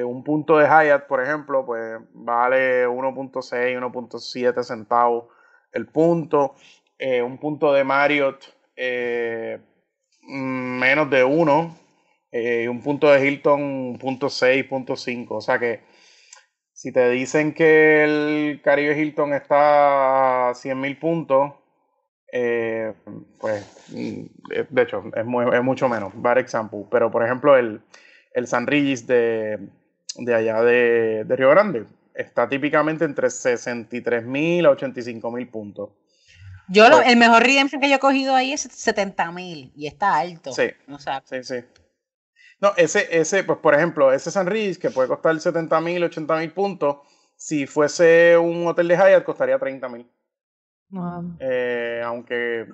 un 0.06 0.24
punto 0.24 0.58
de 0.58 0.66
Hyatt, 0.66 1.08
por 1.08 1.22
ejemplo, 1.22 1.66
pues 1.66 2.00
vale 2.14 2.88
1.6, 2.88 3.78
1.7 3.78 4.64
centavos 4.64 5.26
el 5.72 5.88
punto. 5.88 6.56
un 7.00 7.38
punto 7.38 7.74
de 7.74 7.84
Marriott 7.84 8.56
Mm, 10.28 10.80
menos 10.80 11.10
de 11.10 11.24
uno. 11.24 11.78
Eh, 12.32 12.68
un 12.70 12.82
punto 12.82 13.12
de 13.12 13.26
Hilton, 13.26 13.98
punto 14.00 14.30
6, 14.30 14.66
punto 14.66 14.96
5. 14.96 15.36
O 15.36 15.42
sea 15.42 15.60
que 15.60 15.82
si 16.74 16.92
te 16.92 17.10
dicen 17.10 17.54
que 17.54 18.04
el 18.04 18.62
Caribe 18.64 19.00
Hilton 19.00 19.34
está 19.34 20.50
a 20.50 20.56
100 20.56 20.80
mil 20.80 20.98
puntos, 20.98 21.54
eh, 22.38 22.94
pues 23.40 23.66
mm, 23.92 24.26
de 24.70 24.82
hecho 24.82 25.06
es, 25.16 25.26
mucho 25.26 25.88
menos. 25.88 26.12
Bad 26.16 26.40
example. 26.40 26.84
Pero 26.92 27.10
por 27.10 27.24
ejemplo, 27.24 27.56
el, 27.56 27.80
el 28.34 28.48
San 28.48 28.68
Regis 28.68 29.08
de, 29.08 29.58
allá 30.18 30.62
de, 30.62 31.24
de 31.24 31.36
Río 31.38 31.50
Grande 31.52 31.86
está 32.14 32.50
típicamente 32.50 33.06
entre 33.06 33.30
63 33.30 34.26
mil 34.26 34.66
a 34.66 34.72
85 34.72 35.32
mil 35.32 35.48
puntos. 35.48 35.92
Yo 36.68 36.90
lo, 36.90 36.98
pues 36.98 37.08
el 37.08 37.16
mejor 37.18 37.42
redemption 37.42 37.80
que 37.80 37.88
yo 37.88 37.96
he 37.96 38.00
cogido 38.00 38.36
ahí 38.36 38.52
es 38.52 38.62
70 38.64 39.32
mil 39.32 39.72
y 39.74 39.88
está 39.88 40.18
alto. 40.18 40.52
Sí. 40.52 40.72
sí, 41.24 41.44
sí. 41.44 41.56
No, 42.60 42.74
ese, 42.76 43.08
ese, 43.18 43.46
pues 43.46 43.60
por 43.60 43.76
ejemplo, 43.76 44.12
ese 44.12 44.30
San 44.30 44.48
Riz 44.48 44.78
que 44.78 44.90
puede 44.90 45.08
costar 45.08 45.40
70 45.40 45.80
mil, 45.80 46.04
80 46.04 46.36
mil 46.38 46.52
puntos, 46.52 46.98
Si 47.38 47.66
fuese 47.66 48.38
un 48.38 48.68
hotel 48.68 48.90
de 48.90 48.96
Hyatt, 48.98 49.24
costaría 49.24 49.58
30 49.58 49.88
mil. 49.88 50.10
Eh, 51.40 52.02
aunque 52.06 52.68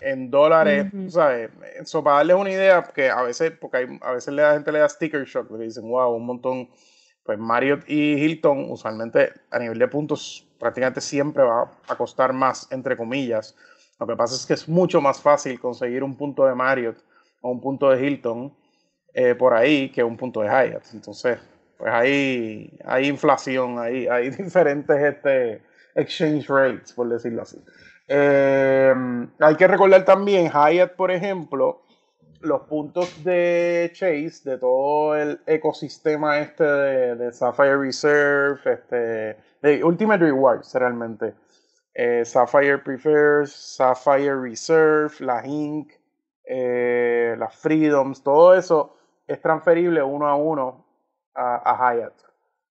En, 0.00 0.30
dólares, 0.30 0.86
¿sabes? 1.08 1.50
Eso 1.76 2.02
para 2.02 2.16
darles 2.16 2.36
una 2.36 2.50
idea, 2.50 2.82
que 2.82 3.10
a 3.10 3.22
veces, 3.22 3.52
porque 3.60 3.76
hay, 3.78 3.98
a 4.00 4.12
veces 4.12 4.34
la 4.34 4.54
gente 4.54 4.72
le 4.72 4.78
da 4.80 4.88
sticker 4.88 5.24
shock, 5.24 5.50
le 5.52 5.64
dicen, 5.64 5.88
wow, 5.88 6.14
un 6.14 6.26
montón. 6.26 6.68
Pues 7.22 7.38
Marriott 7.38 7.88
y 7.88 8.14
Hilton, 8.22 8.70
usualmente 8.70 9.32
a 9.50 9.58
nivel 9.58 9.78
de 9.78 9.88
puntos, 9.88 10.46
prácticamente 10.58 11.00
siempre 11.00 11.42
va 11.42 11.70
a 11.88 11.96
costar 11.96 12.34
más, 12.34 12.70
entre 12.70 12.98
comillas. 12.98 13.56
Lo 13.98 14.06
que 14.06 14.14
pasa 14.14 14.34
es 14.34 14.44
que 14.44 14.52
es 14.52 14.68
mucho 14.68 15.00
más 15.00 15.22
fácil 15.22 15.58
conseguir 15.58 16.02
un 16.02 16.16
punto 16.18 16.44
de 16.44 16.54
Marriott 16.54 16.98
o 17.40 17.50
un 17.50 17.62
punto 17.62 17.88
de 17.88 18.04
Hilton 18.04 18.54
eh, 19.14 19.34
por 19.34 19.54
ahí 19.54 19.90
que 19.90 20.02
un 20.02 20.16
punto 20.16 20.40
de 20.40 20.48
Hyatt. 20.48 20.84
Entonces, 20.92 21.38
pues 21.78 21.92
hay, 21.92 22.76
hay 22.84 23.06
inflación, 23.06 23.78
hay, 23.78 24.06
hay 24.06 24.30
diferentes 24.36 24.96
este, 25.00 25.62
exchange 25.94 26.48
rates, 26.48 26.92
por 26.92 27.08
decirlo 27.08 27.42
así. 27.42 27.62
Eh, 28.08 28.94
hay 29.40 29.54
que 29.56 29.66
recordar 29.66 30.04
también, 30.04 30.50
Hyatt, 30.50 30.94
por 30.94 31.10
ejemplo, 31.10 31.82
los 32.44 32.62
puntos 32.62 33.24
de 33.24 33.90
Chase, 33.94 34.50
de 34.50 34.58
todo 34.58 35.16
el 35.16 35.40
ecosistema 35.46 36.38
este 36.38 36.64
de, 36.64 37.32
Sapphire 37.32 37.78
Reserve, 37.78 38.60
este, 38.64 39.36
de 39.62 39.82
Ultimate 39.82 40.24
Rewards 40.24 40.74
realmente. 40.74 41.34
Eh, 41.94 42.24
Sapphire 42.24 42.78
Prefers, 42.78 43.52
Sapphire 43.52 44.36
Reserve, 44.36 45.14
la 45.20 45.46
Inc., 45.46 45.92
eh, 46.44 47.34
las 47.38 47.56
Freedoms, 47.56 48.22
todo 48.22 48.54
eso 48.54 48.96
es 49.26 49.40
transferible 49.40 50.02
uno 50.02 50.28
a 50.28 50.34
uno 50.34 50.84
a, 51.34 51.62
a 51.64 51.94
Hyatt. 51.94 52.12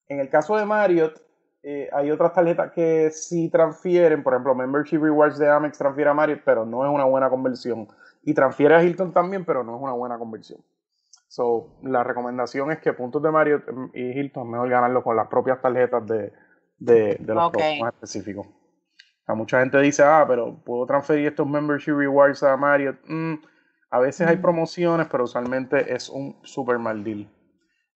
En 0.07 0.19
el 0.19 0.29
caso 0.29 0.55
de 0.57 0.65
Marriott, 0.65 1.22
eh, 1.65 1.89
hay 1.93 2.11
otras 2.11 2.33
tarjetas 2.33 2.73
que 2.73 3.09
sí 3.09 3.49
transfieren, 3.49 4.21
por 4.21 4.33
ejemplo, 4.33 4.53
Membership 4.53 4.99
Rewards 4.99 5.39
de 5.39 5.49
Amex 5.49 5.77
transfiere 5.77 6.09
a 6.09 6.13
Marriott, 6.13 6.41
pero 6.43 6.65
no 6.65 6.85
es 6.85 6.91
una 6.91 7.05
buena 7.05 7.29
conversión. 7.29 7.87
Y 8.21 8.33
transfiere 8.33 8.75
a 8.75 8.83
Hilton 8.83 9.13
también, 9.13 9.45
pero 9.45 9.63
no 9.63 9.77
es 9.77 9.81
una 9.81 9.93
buena 9.93 10.17
conversión. 10.17 10.59
So, 11.29 11.77
la 11.81 12.03
recomendación 12.03 12.69
es 12.71 12.79
que 12.79 12.91
puntos 12.91 13.23
de 13.23 13.31
Marriott 13.31 13.63
y 13.93 14.01
Hilton 14.01 14.43
es 14.43 14.49
mejor 14.51 14.69
ganarlo 14.69 15.03
con 15.03 15.15
las 15.15 15.27
propias 15.27 15.61
tarjetas 15.61 16.05
de, 16.05 16.33
de, 16.77 17.17
los 17.33 17.45
okay. 17.45 17.81
específicos. 17.81 18.45
mucha 19.29 19.61
gente 19.61 19.79
dice, 19.79 20.03
ah, 20.03 20.25
pero 20.27 20.61
puedo 20.65 20.85
transferir 20.85 21.27
estos 21.27 21.47
Membership 21.47 21.95
Rewards 21.95 22.43
a 22.43 22.57
Marriott. 22.57 22.97
Mm, 23.07 23.35
a 23.89 23.99
veces 23.99 24.27
hay 24.27 24.35
mm. 24.35 24.41
promociones, 24.41 25.07
pero 25.09 25.23
usualmente 25.23 25.95
es 25.95 26.09
un 26.09 26.37
super 26.43 26.77
mal 26.77 27.05
deal. 27.05 27.25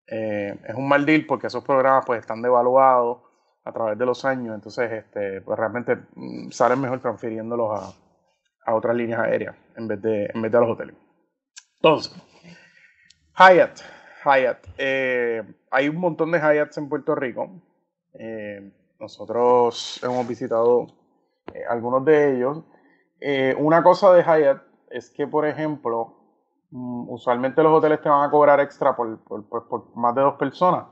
Eh, 0.08 0.56
es 0.68 0.76
un 0.76 0.88
mal 0.88 1.04
deal 1.04 1.26
porque 1.26 1.48
esos 1.48 1.64
programas 1.64 2.06
pues 2.06 2.20
están 2.20 2.44
devaluados 2.44 3.25
a 3.66 3.72
través 3.72 3.98
de 3.98 4.06
los 4.06 4.24
años, 4.26 4.54
entonces 4.54 4.92
este, 4.92 5.42
pues 5.42 5.58
realmente 5.58 5.98
mm, 6.16 6.52
salen 6.52 6.80
mejor 6.80 7.00
transfiriéndolos 7.02 7.72
a, 7.72 8.72
a, 8.72 8.76
otras 8.76 8.96
líneas 8.96 9.20
aéreas 9.20 9.56
en 9.76 9.88
vez 9.88 10.02
de, 10.02 10.30
en 10.34 10.42
vez 10.42 10.52
de 10.52 10.58
a 10.58 10.62
los 10.62 10.70
hoteles. 10.70 10.96
Entonces, 11.78 12.16
Hyatt, 13.38 13.82
Hyatt. 14.24 14.68
Eh, 14.78 15.44
hay 15.72 15.90
un 15.90 15.98
montón 15.98 16.32
de 16.32 16.40
Hyatts 16.40 16.78
en 16.78 16.88
Puerto 16.88 17.16
Rico. 17.16 17.50
Eh, 18.14 18.72
nosotros 19.00 20.00
hemos 20.04 20.28
visitado 20.28 20.88
eh, 21.54 21.64
algunos 21.70 22.06
de 22.06 22.38
ellos. 22.38 22.64
una 23.58 23.84
cosa 23.84 24.14
de 24.14 24.24
Hyatt 24.24 24.62
es 24.90 25.10
que, 25.10 25.28
por 25.28 25.46
ejemplo, 25.46 26.16
mm, 26.70 27.10
usualmente 27.10 27.62
los 27.64 27.74
hoteles 27.74 28.02
te 28.02 28.10
van 28.10 28.24
a 28.28 28.32
cobrar 28.32 28.60
extra 28.60 28.96
por, 28.96 29.20
por, 29.24 29.68
por 29.68 29.96
más 29.98 30.14
de 30.16 30.22
dos 30.22 30.36
personas. 30.36 30.86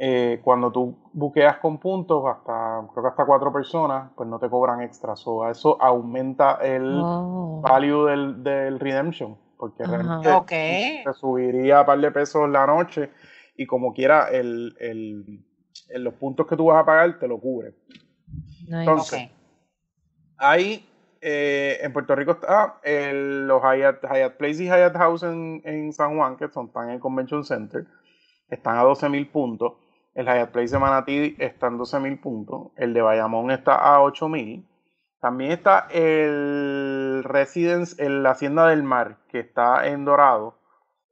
Eh, 0.00 0.40
cuando 0.44 0.70
tú 0.70 0.96
buqueas 1.12 1.58
con 1.58 1.78
puntos, 1.78 2.22
hasta 2.26 2.86
creo 2.92 3.02
que 3.02 3.08
hasta 3.08 3.26
cuatro 3.26 3.52
personas, 3.52 4.12
pues 4.14 4.28
no 4.28 4.38
te 4.38 4.48
cobran 4.48 4.80
extras. 4.80 5.26
O 5.26 5.48
eso 5.48 5.76
aumenta 5.82 6.58
el 6.62 7.00
oh. 7.02 7.60
value 7.62 8.04
del, 8.04 8.44
del, 8.44 8.78
redemption, 8.78 9.36
porque 9.56 9.84
realmente 9.84 11.02
te 11.04 11.12
subiría 11.14 11.80
a 11.80 11.86
par 11.86 11.98
de 12.00 12.12
pesos 12.12 12.48
la 12.48 12.64
noche 12.64 13.10
y 13.56 13.66
como 13.66 13.92
quiera 13.92 14.28
el, 14.30 14.76
el, 14.78 15.44
los 15.96 16.14
puntos 16.14 16.46
que 16.46 16.56
tú 16.56 16.66
vas 16.66 16.80
a 16.80 16.86
pagar 16.86 17.18
te 17.18 17.26
lo 17.26 17.40
cubre. 17.40 17.74
Entonces, 18.68 19.30
ahí 20.36 20.88
eh, 21.20 21.78
en 21.82 21.92
Puerto 21.92 22.14
Rico 22.14 22.32
está 22.32 22.80
los 22.84 23.62
Hyatt, 23.62 24.04
Hyatt, 24.04 24.36
Place 24.36 24.62
y 24.62 24.66
Hyatt 24.66 24.96
House 24.96 25.24
en, 25.24 25.60
en 25.64 25.92
San 25.92 26.16
Juan, 26.16 26.36
que 26.36 26.48
son, 26.48 26.66
están 26.66 26.90
en 26.90 26.94
el 26.94 27.00
Convention 27.00 27.44
Center, 27.44 27.84
están 28.48 28.78
a 28.78 28.82
12 28.82 29.08
mil 29.08 29.28
puntos. 29.28 29.72
El 30.18 30.26
Hyatt 30.26 30.50
Place 30.50 30.72
de 30.72 30.80
Manatí 30.80 31.36
está 31.38 31.68
en 31.68 31.78
12.000 31.78 32.20
puntos. 32.20 32.72
El 32.74 32.92
de 32.92 33.02
Bayamón 33.02 33.52
está 33.52 33.76
a 33.76 34.00
8.000. 34.00 34.64
También 35.20 35.52
está 35.52 35.86
el 35.92 37.22
Residence, 37.22 38.04
en 38.04 38.24
la 38.24 38.32
Hacienda 38.32 38.66
del 38.66 38.82
Mar, 38.82 39.18
que 39.28 39.38
está 39.38 39.86
en 39.86 40.04
Dorado. 40.04 40.58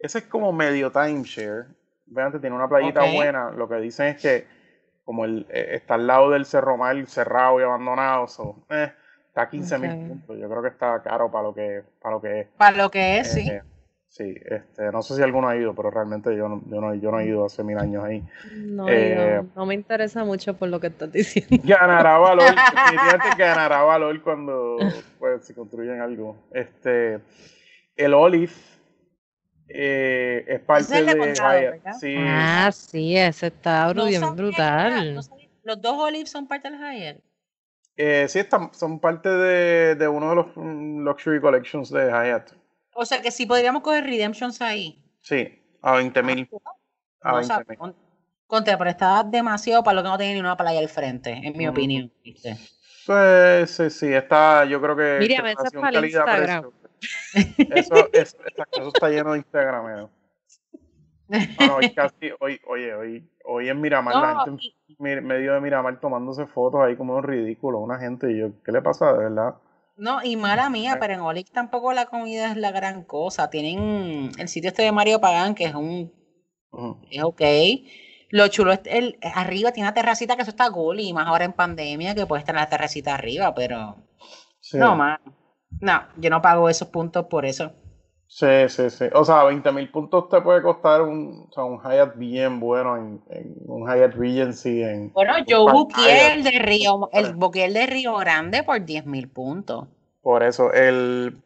Ese 0.01 0.19
es 0.19 0.25
como 0.25 0.53
medio 0.53 0.91
timeshare. 0.91 1.67
Vean, 2.07 2.33
tiene 2.41 2.57
una 2.57 2.69
playita 2.69 3.05
buena. 3.15 3.53
Lo 3.53 3.69
que 3.69 3.77
dicen 3.77 4.09
es 4.09 4.21
que 4.21 4.49
como 5.05 5.25
el, 5.25 5.47
eh, 5.51 5.69
está 5.75 5.95
al 5.95 6.09
lado 6.09 6.31
del 6.31 6.45
Cerro 6.45 6.77
Mar 6.77 6.97
cerrado 7.07 7.61
y 7.61 7.63
abandonado, 7.63 8.27
eh, 8.71 8.93
está 9.29 9.43
a 9.43 9.49
15.000 9.49 10.09
puntos. 10.09 10.37
Yo 10.37 10.49
creo 10.49 10.63
que 10.63 10.69
está 10.71 11.01
caro 11.05 11.31
para 11.31 11.45
lo 11.45 11.55
que, 11.55 11.85
para 12.03 12.17
lo 12.17 12.21
que 12.21 12.41
es. 12.41 12.49
Para 12.57 12.77
lo 12.77 12.91
que 12.91 13.19
es. 13.19 13.37
Eh, 13.37 13.41
Sí, 13.41 13.76
este, 14.25 14.93
no 14.93 15.03
sé 15.03 15.17
si 15.17 15.23
alguno 15.23 15.49
ha 15.49 15.57
ido, 15.57 15.75
pero 15.75 15.91
realmente 15.91 16.35
yo 16.37 16.49
no, 16.49 16.63
yo 16.69 16.81
no, 16.81 16.95
yo 16.95 17.11
no 17.11 17.21
he 17.21 17.27
ido 17.27 17.45
hace 17.45 17.63
mil 17.63 17.79
años 17.79 18.05
ahí. 18.05 18.23
No, 18.53 18.89
eh, 18.89 19.43
no, 19.55 19.67
me 19.67 19.75
interesa 19.75 20.25
mucho 20.25 20.55
por 20.55 20.69
lo 20.69 20.81
que 20.81 20.89
estás 20.89 21.13
diciendo. 21.13 21.57
Ganará 21.65 22.19
valor, 22.19 22.45
definitivamente 22.75 23.29
ganará 23.37 23.83
valor 23.83 24.23
cuando 24.23 24.79
pues, 25.19 25.45
se 25.45 25.55
construyen 25.55 26.01
algo. 26.01 26.37
Este, 26.53 27.21
el 27.97 28.15
Olive 28.15 28.53
eh, 29.69 30.45
es 30.49 30.61
parte 30.61 31.03
de 31.03 31.35
Hyatt. 31.35 31.95
Sí. 32.01 32.15
Ah, 32.19 32.71
sí, 32.73 33.17
ese 33.17 33.49
está 33.49 33.93
brutal. 33.93 35.15
los 35.63 35.83
dos 35.83 35.99
Olive 35.99 36.27
son 36.27 36.47
parte 36.47 36.71
del 36.71 36.79
Hyatt. 36.79 37.19
Eh, 37.99 38.27
sí, 38.29 38.41
están, 38.41 38.75
son 38.75 39.01
parte 39.01 39.31
de, 39.31 39.95
de 39.95 40.09
uno 40.09 40.29
de 40.29 40.37
los 40.37 40.47
mm, 40.55 41.01
Luxury 41.03 41.41
Collections 41.41 41.91
de 41.91 42.11
Hyatt. 42.11 42.53
O 42.97 43.05
sea 43.05 43.21
que 43.21 43.31
sí 43.31 43.47
podríamos 43.47 43.83
coger 43.83 44.05
redemptions 44.05 44.61
ahí. 44.63 45.03
Sí, 45.21 45.63
a 45.83 45.97
20 45.97 46.23
mil. 46.23 46.49
A 47.23 47.37
20 47.37 47.55
mil. 47.69 47.95
Contra, 48.47 48.79
pero 48.79 48.91
está 48.91 49.25
demasiado 49.25 49.83
para 49.83 49.97
lo 49.97 50.03
que 50.03 50.09
no 50.09 50.19
tiene 50.19 50.35
ni 50.35 50.41
una 50.41 50.57
playa 50.57 50.79
al 50.79 50.89
frente, 50.89 51.31
en 51.31 51.57
mi 51.57 51.67
opinión. 51.67 52.13
Pues 53.07 53.71
sí, 53.71 53.91
sí, 53.91 54.13
está, 54.13 54.65
yo 54.65 54.81
creo 54.81 54.97
que. 54.97 55.19
Mira, 55.21 55.51
eso 55.51 55.65
es 55.65 55.73
para 55.73 56.07
Instagram. 56.07 56.71
Eso, 57.35 57.95
eso, 58.13 58.37
eso, 58.73 58.89
está 58.89 59.11
lleno 59.11 59.33
de 59.33 59.39
Instagram. 59.39 59.83
Bueno, 59.83 60.11
hoy 61.77 61.93
casi, 61.93 62.31
hoy, 62.41 62.61
oye, 62.67 62.95
hoy, 62.95 63.31
hoy 63.45 63.69
en 63.69 63.81
Miramar, 63.81 64.15
la 64.15 64.45
gente 64.45 64.63
en 64.99 65.27
medio 65.27 65.55
de 65.55 65.61
Miramar 65.61 66.01
tomándose 66.01 66.47
fotos 66.47 66.81
ahí 66.81 66.97
como 66.97 67.17
un 67.17 67.23
ridículo, 67.23 67.81
una 67.81 67.99
gente, 67.99 68.31
y 68.33 68.39
yo, 68.39 68.51
¿qué 68.65 68.73
le 68.73 68.81
pasa 68.81 69.13
de 69.13 69.19
verdad? 69.19 69.57
No, 69.97 70.23
y 70.23 70.37
mala 70.37 70.69
mía, 70.69 70.99
pero 71.01 71.15
en 71.15 71.21
Olic 71.21 71.51
tampoco 71.51 71.93
la 71.93 72.07
comida 72.07 72.51
es 72.51 72.57
la 72.57 72.71
gran 72.71 73.03
cosa. 73.03 73.49
Tienen 73.49 74.31
el 74.39 74.49
sitio 74.49 74.69
este 74.69 74.83
de 74.83 74.93
Mario 74.93 75.21
Pagán, 75.21 75.55
que 75.55 75.65
es 75.65 75.75
un. 75.75 76.13
Es 77.11 77.23
ok. 77.23 77.43
Lo 78.29 78.49
chulo 78.49 78.73
es 78.73 78.81
el 78.85 79.19
arriba 79.23 79.73
tiene 79.73 79.89
una 79.89 79.95
terracita 79.95 80.37
que 80.37 80.43
eso 80.43 80.51
está 80.51 80.71
cool, 80.71 81.01
y 81.01 81.13
más 81.13 81.27
ahora 81.27 81.47
en 81.47 81.55
pandemia 81.55 82.15
que 82.15 82.27
puede 82.27 82.41
estar 82.41 82.55
la 82.55 82.69
terracita 82.69 83.15
arriba, 83.15 83.55
pero. 83.55 83.97
No, 84.75 84.97
más. 84.97 85.21
No, 85.81 86.03
yo 86.17 86.29
no 86.29 86.43
pago 86.43 86.69
esos 86.69 86.89
puntos 86.89 87.27
por 87.27 87.47
eso. 87.47 87.73
Sí, 88.29 88.69
sí, 88.69 88.91
sí. 88.91 89.05
O 89.13 89.25
sea, 89.25 89.45
20 89.45 89.71
mil 89.73 89.89
puntos 89.91 90.29
te 90.29 90.41
puede 90.41 90.61
costar 90.61 91.03
un, 91.03 91.47
o 91.49 91.53
sea, 91.53 91.65
un 91.65 91.81
Hyatt 91.81 92.17
bien 92.17 92.59
bueno 92.59 92.97
en, 92.97 93.23
un 93.67 93.89
Hyatt 93.89 94.15
Regency. 94.15 94.83
En, 94.83 95.13
bueno, 95.13 95.35
yo 95.47 95.65
busqué 95.67 96.33
el 96.33 96.43
de 96.43 96.59
Río, 96.59 97.09
el, 97.13 97.37
el 97.55 97.73
de 97.73 97.87
Río 97.87 98.17
Grande 98.17 98.63
por 98.65 98.85
10 98.85 99.07
mil 99.07 99.29
puntos. 99.29 99.87
Por 100.23 100.43
eso, 100.43 100.73
el, 100.73 101.41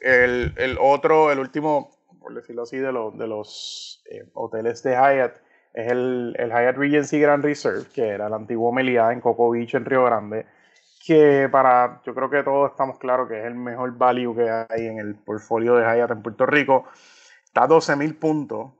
el, 0.00 0.54
el, 0.56 0.78
otro, 0.80 1.32
el 1.32 1.40
último, 1.40 1.90
por 2.20 2.34
decirlo 2.34 2.62
así, 2.62 2.76
de, 2.76 2.92
los 2.92 3.18
de 3.18 3.26
los 3.26 4.02
eh, 4.08 4.24
hoteles 4.34 4.82
de 4.84 4.92
Hyatt, 4.92 5.36
es 5.74 5.90
el, 5.90 6.36
el 6.38 6.50
Hyatt 6.50 6.76
Regency 6.76 7.18
Grand 7.18 7.42
Reserve, 7.42 7.86
que 7.92 8.06
era 8.06 8.28
el 8.28 8.34
antiguo 8.34 8.70
Meliá 8.70 9.12
en 9.12 9.20
Coco 9.20 9.50
Beach, 9.50 9.74
en 9.74 9.84
Río 9.84 10.04
Grande 10.04 10.46
que 11.04 11.48
para, 11.50 12.00
yo 12.04 12.14
creo 12.14 12.30
que 12.30 12.42
todos 12.42 12.70
estamos 12.70 12.98
claros 12.98 13.28
que 13.28 13.40
es 13.40 13.46
el 13.46 13.54
mejor 13.54 13.96
value 13.96 14.34
que 14.34 14.48
hay 14.50 14.86
en 14.86 14.98
el 14.98 15.16
portfolio 15.16 15.74
de 15.74 15.84
Hyatt 15.84 16.10
en 16.12 16.22
Puerto 16.22 16.46
Rico. 16.46 16.84
Está 17.44 17.64
a 17.64 17.66
12 17.66 17.96
mil 17.96 18.16
puntos 18.16 18.70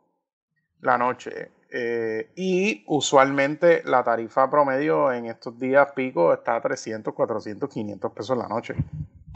la 0.80 0.98
noche. 0.98 1.50
Eh, 1.74 2.30
y 2.36 2.84
usualmente 2.86 3.82
la 3.86 4.04
tarifa 4.04 4.50
promedio 4.50 5.10
en 5.10 5.26
estos 5.26 5.58
días 5.58 5.88
pico 5.96 6.32
está 6.34 6.56
a 6.56 6.60
300, 6.60 7.14
400, 7.14 7.68
500 7.68 8.12
pesos 8.12 8.36
la 8.36 8.46
noche. 8.46 8.74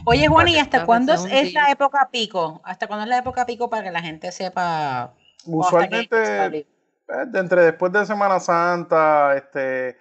Oye, 0.05 0.27
Juan, 0.27 0.47
¿y 0.47 0.57
hasta 0.57 0.85
cuándo 0.85 1.13
es, 1.13 1.53
la 1.53 1.71
época 1.71 2.07
pico? 2.11 2.61
¿Hasta 2.63 2.87
cuándo 2.87 3.03
es 3.03 3.09
la 3.09 3.17
época 3.17 3.45
pico 3.45 3.69
para 3.69 3.83
que 3.83 3.91
la 3.91 4.01
gente 4.01 4.31
sepa? 4.31 5.13
Usualmente, 5.45 6.45
eh, 6.45 6.65
entre 7.33 7.63
después 7.63 7.91
de 7.91 8.05
Semana 8.05 8.39
Santa, 8.39 9.35
este, 9.35 9.97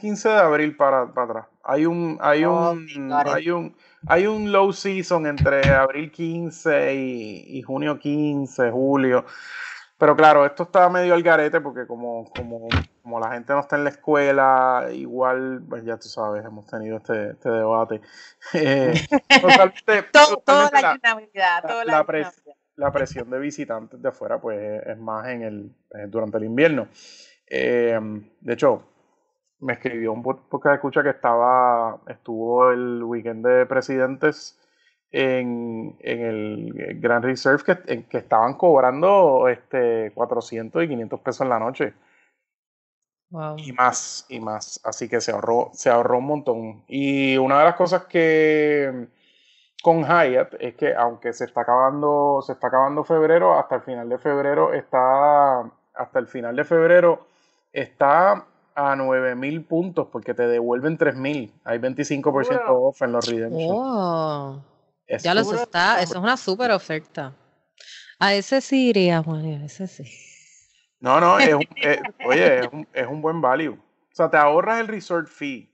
15 0.00 0.28
de 0.28 0.34
abril 0.36 0.76
para, 0.76 1.12
para 1.12 1.26
atrás. 1.26 1.46
Hay 1.64 1.86
un, 1.86 2.18
hay 2.20 2.44
Oh, 2.44 2.72
un, 2.72 3.12
hay 3.12 3.50
un, 3.50 3.76
hay 4.06 4.26
un 4.26 4.50
low 4.52 4.72
season 4.72 5.26
entre 5.26 5.72
abril 5.74 6.10
15 6.10 6.94
y, 6.94 7.58
y 7.58 7.62
junio 7.62 7.98
15, 7.98 8.70
julio. 8.70 9.24
Pero 9.98 10.14
claro, 10.14 10.44
esto 10.44 10.64
está 10.64 10.88
medio 10.90 11.14
al 11.14 11.22
garete 11.22 11.60
porque 11.60 11.86
como, 11.86 12.28
como, 12.30 12.68
como 13.02 13.18
la 13.18 13.32
gente 13.32 13.52
no 13.54 13.60
está 13.60 13.76
en 13.76 13.84
la 13.84 13.90
escuela, 13.90 14.88
igual, 14.92 15.62
pues 15.68 15.84
ya 15.84 15.96
tú 15.96 16.08
sabes, 16.08 16.44
hemos 16.44 16.66
tenido 16.66 16.98
este, 16.98 17.30
este 17.30 17.48
debate. 17.50 18.00
Eh, 18.54 18.92
totalmente- 19.40 20.02
Todo, 20.12 20.36
toda 20.44 20.70
la 20.70 20.80
la- 20.82 21.00
Navidad, 21.02 21.62
toda 21.66 21.84
la 21.84 21.92
la, 21.92 22.04
pres- 22.06 22.42
la 22.76 22.92
presión 22.92 23.28
de 23.30 23.38
visitantes 23.38 24.00
de 24.00 24.08
afuera 24.08 24.38
pues 24.40 24.82
es 24.86 24.98
más 24.98 25.26
en 25.28 25.42
el 25.42 25.74
eh, 25.94 26.06
durante 26.08 26.36
el 26.38 26.44
invierno. 26.44 26.88
Eh, 27.48 27.98
de 28.40 28.52
hecho, 28.52 28.82
me 29.66 29.72
escribió 29.74 30.12
un 30.12 30.22
podcast 30.22 30.66
de 30.66 30.74
escucha 30.74 31.02
que 31.02 31.10
estaba 31.10 31.98
estuvo 32.06 32.70
el 32.70 33.02
weekend 33.02 33.44
de 33.44 33.66
presidentes 33.66 34.58
en, 35.10 35.96
en 36.00 36.20
el 36.20 37.00
Grand 37.00 37.24
Reserve 37.24 37.64
que, 37.64 37.92
en 37.92 38.04
que 38.04 38.18
estaban 38.18 38.54
cobrando 38.54 39.48
este 39.48 40.12
400 40.14 40.84
y 40.84 40.88
500 40.88 41.20
pesos 41.20 41.40
en 41.42 41.48
la 41.48 41.58
noche. 41.58 41.94
Wow. 43.30 43.56
y 43.58 43.72
más 43.72 44.24
y 44.28 44.38
más. 44.38 44.80
Así 44.84 45.08
que 45.08 45.20
se 45.20 45.32
ahorró 45.32 45.70
se 45.72 45.90
ahorró 45.90 46.18
un 46.18 46.26
montón. 46.26 46.84
Y 46.86 47.36
una 47.36 47.58
de 47.58 47.64
las 47.64 47.74
cosas 47.74 48.04
que 48.04 49.08
con 49.82 50.04
Hyatt 50.04 50.54
es 50.60 50.76
que 50.76 50.94
aunque 50.94 51.32
se 51.32 51.44
está 51.44 51.62
acabando 51.62 52.40
se 52.46 52.52
está 52.52 52.68
acabando 52.68 53.02
febrero 53.02 53.58
hasta 53.58 53.76
el 53.76 53.82
final 53.82 54.08
de 54.08 54.18
febrero 54.18 54.72
está 54.72 55.60
hasta 55.94 56.18
el 56.20 56.28
final 56.28 56.54
de 56.54 56.64
febrero 56.64 57.26
está 57.72 58.46
a 58.76 58.94
9000 58.94 59.64
puntos 59.64 60.08
porque 60.12 60.34
te 60.34 60.46
devuelven 60.46 60.98
3000 60.98 61.52
hay 61.64 61.78
25% 61.78 62.44
Seguro. 62.44 62.82
off 62.88 63.02
en 63.02 63.12
los 63.12 63.26
redemption 63.26 63.70
Oh, 63.72 64.62
Es 65.06 65.22
ya 65.22 65.34
lo 65.34 65.42
súper- 65.44 65.60
está, 65.62 66.02
eso 66.02 66.14
es 66.14 66.20
una 66.22 66.36
súper 66.36 66.70
oferta. 66.72 67.32
A 68.18 68.34
ese 68.34 68.60
sí 68.60 68.90
iría, 68.90 69.22
Juan, 69.22 69.44
a 69.46 69.64
ese 69.64 69.86
sí. 69.86 70.04
No, 71.00 71.20
no, 71.20 71.38
es 71.38 71.54
un- 71.54 71.62
es- 71.76 72.00
oye, 72.26 72.58
es 72.60 72.68
un, 72.72 72.86
es 72.92 73.06
un 73.06 73.22
buen 73.22 73.40
value. 73.40 73.72
O 73.74 74.14
sea, 74.14 74.30
te 74.30 74.36
ahorras 74.36 74.80
el 74.80 74.88
resort 74.88 75.28
fee. 75.28 75.70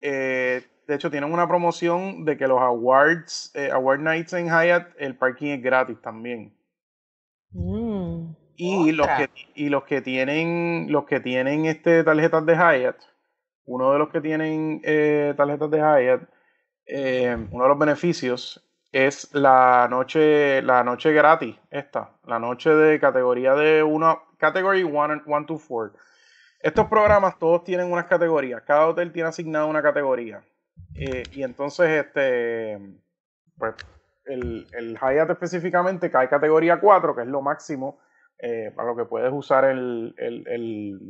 Eh, 0.00 0.62
de 0.86 0.94
hecho, 0.94 1.10
tienen 1.10 1.32
una 1.32 1.46
promoción 1.48 2.24
de 2.24 2.36
que 2.36 2.46
los 2.48 2.60
awards, 2.60 3.50
eh, 3.54 3.70
award 3.72 4.00
nights 4.00 4.32
en 4.32 4.46
Hyatt, 4.46 4.88
el 4.98 5.16
parking 5.16 5.48
es 5.52 5.62
gratis 5.62 6.00
también. 6.00 6.52
Mm. 7.50 7.87
Y 8.60 8.90
los 8.90 9.06
que 9.06 9.30
y 9.54 9.68
los 9.68 9.84
que 9.84 10.00
tienen 10.00 10.86
los 10.90 11.04
que 11.04 11.20
tienen 11.20 11.66
este 11.66 12.02
tarjetas 12.02 12.44
de 12.44 12.56
Hyatt, 12.56 12.96
uno 13.66 13.92
de 13.92 14.00
los 14.00 14.08
que 14.08 14.20
tienen 14.20 14.80
eh, 14.82 15.32
tarjetas 15.36 15.70
de 15.70 15.78
Hyatt, 15.78 16.22
eh, 16.84 17.36
uno 17.52 17.62
de 17.62 17.68
los 17.68 17.78
beneficios 17.78 18.68
es 18.90 19.32
la 19.32 19.86
noche 19.88 20.60
la 20.62 20.82
noche 20.82 21.12
gratis, 21.12 21.54
esta, 21.70 22.16
la 22.26 22.40
noche 22.40 22.70
de 22.70 22.98
categoría 22.98 23.54
de 23.54 23.84
uno, 23.84 24.24
category 24.38 24.82
1 24.82 25.22
one 25.24 25.46
to 25.46 25.56
4. 25.56 25.92
Estos 26.58 26.88
programas 26.88 27.38
todos 27.38 27.62
tienen 27.62 27.92
unas 27.92 28.06
categorías, 28.06 28.62
cada 28.62 28.88
hotel 28.88 29.12
tiene 29.12 29.28
asignada 29.28 29.66
una 29.66 29.82
categoría. 29.82 30.42
Eh, 30.96 31.22
y 31.30 31.44
entonces 31.44 32.06
este 32.06 32.76
pues 33.56 33.76
el, 34.24 34.66
el 34.72 34.98
Hyatt 34.98 35.30
específicamente 35.30 36.10
cae 36.10 36.28
categoría 36.28 36.80
4, 36.80 37.14
que 37.14 37.22
es 37.22 37.28
lo 37.28 37.40
máximo 37.40 38.00
eh, 38.40 38.72
para 38.74 38.88
lo 38.88 38.96
que 38.96 39.04
puedes 39.04 39.32
usar 39.32 39.64
el, 39.64 40.14
el, 40.18 40.46
el, 40.48 41.00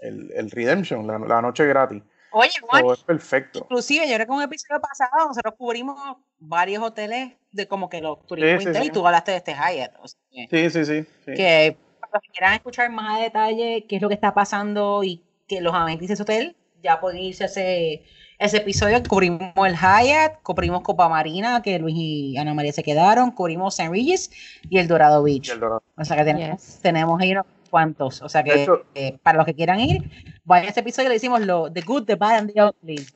el- 0.00 0.32
el 0.34 0.50
Redemption, 0.50 1.06
la, 1.06 1.18
la 1.18 1.42
noche 1.42 1.66
gratis. 1.66 2.02
Oye, 2.32 2.50
Juan, 2.62 2.82
So, 2.84 2.92
es 2.92 3.02
perfecto. 3.02 3.58
inclusive 3.60 4.08
yo 4.08 4.14
creo 4.14 4.26
que 4.26 4.32
en 4.32 4.38
un 4.38 4.42
episodio 4.44 4.80
pasado 4.80 5.26
nosotros 5.28 5.54
cubrimos 5.58 5.98
varios 6.38 6.82
hoteles 6.82 7.32
de 7.50 7.66
como 7.66 7.88
que 7.88 8.00
los 8.00 8.24
turistas 8.24 8.58
Sí, 8.58 8.62
sí, 8.62 8.68
Intel, 8.68 8.82
sí. 8.84 8.88
y 8.88 8.92
tú 8.92 9.04
hablaste 9.06 9.32
de 9.32 9.36
este 9.38 9.52
Hyatt. 9.54 9.94
O 10.00 10.06
sea, 10.06 10.20
que- 10.48 10.70
Sí, 10.70 10.84
sí, 10.84 10.84
sí. 11.24 11.34
que 11.34 11.76
para 12.00 12.12
los 12.14 12.22
que 12.22 12.28
quieran 12.32 12.54
escuchar 12.54 12.88
más 12.90 13.18
a 13.18 13.22
detalle 13.22 13.84
qué 13.88 13.96
es 13.96 14.02
lo 14.02 14.08
que 14.08 14.14
está 14.14 14.32
pasando 14.32 15.02
y 15.02 15.24
que 15.48 15.60
los 15.60 15.74
amenities 15.74 16.08
de 16.08 16.14
ese 16.14 16.22
hotel, 16.22 16.56
ya 16.82 17.00
pueden 17.00 17.18
irse 17.20 17.42
a 17.42 17.46
ese, 17.46 18.04
ese 18.40 18.56
episodio. 18.58 19.00
Cubrimos 19.08 19.52
el 19.66 19.76
Hyatt, 19.76 20.42
cubrimos 20.42 20.82
Copa 20.82 21.08
Marina, 21.08 21.62
que 21.62 21.78
Luis 21.78 21.94
y 21.96 22.36
Ana 22.38 22.54
María 22.54 22.72
se 22.72 22.82
quedaron, 22.82 23.30
cubrimos 23.30 23.76
San 23.76 23.90
Regis 23.92 24.30
y 24.68 24.78
el 24.78 24.88
Dorado 24.88 25.22
Beach. 25.22 25.50
El 25.50 25.60
Dorado. 25.60 25.82
O 25.96 26.04
sea 26.04 26.16
que 26.16 26.24
tenemos, 26.24 26.60
Yes. 26.60 26.80
tenemos 26.82 27.20
ahí 27.20 27.32
unos 27.32 27.46
cuantos. 27.70 28.20
O 28.22 28.28
sea 28.28 28.42
que 28.42 28.62
hecho- 28.64 28.84
eh, 28.94 29.18
para 29.22 29.36
los 29.38 29.46
que 29.46 29.54
quieran 29.54 29.78
ir, 29.78 30.10
vayan 30.44 30.66
a 30.66 30.70
ese 30.70 30.80
episodio 30.80 31.08
le 31.08 31.14
decimos 31.16 31.40
lo 31.42 31.72
The 31.72 31.82
Good, 31.82 32.04
The 32.06 32.16
Bad 32.16 32.34
and 32.38 32.52
The 32.52 32.64
Ugly. 32.64 33.06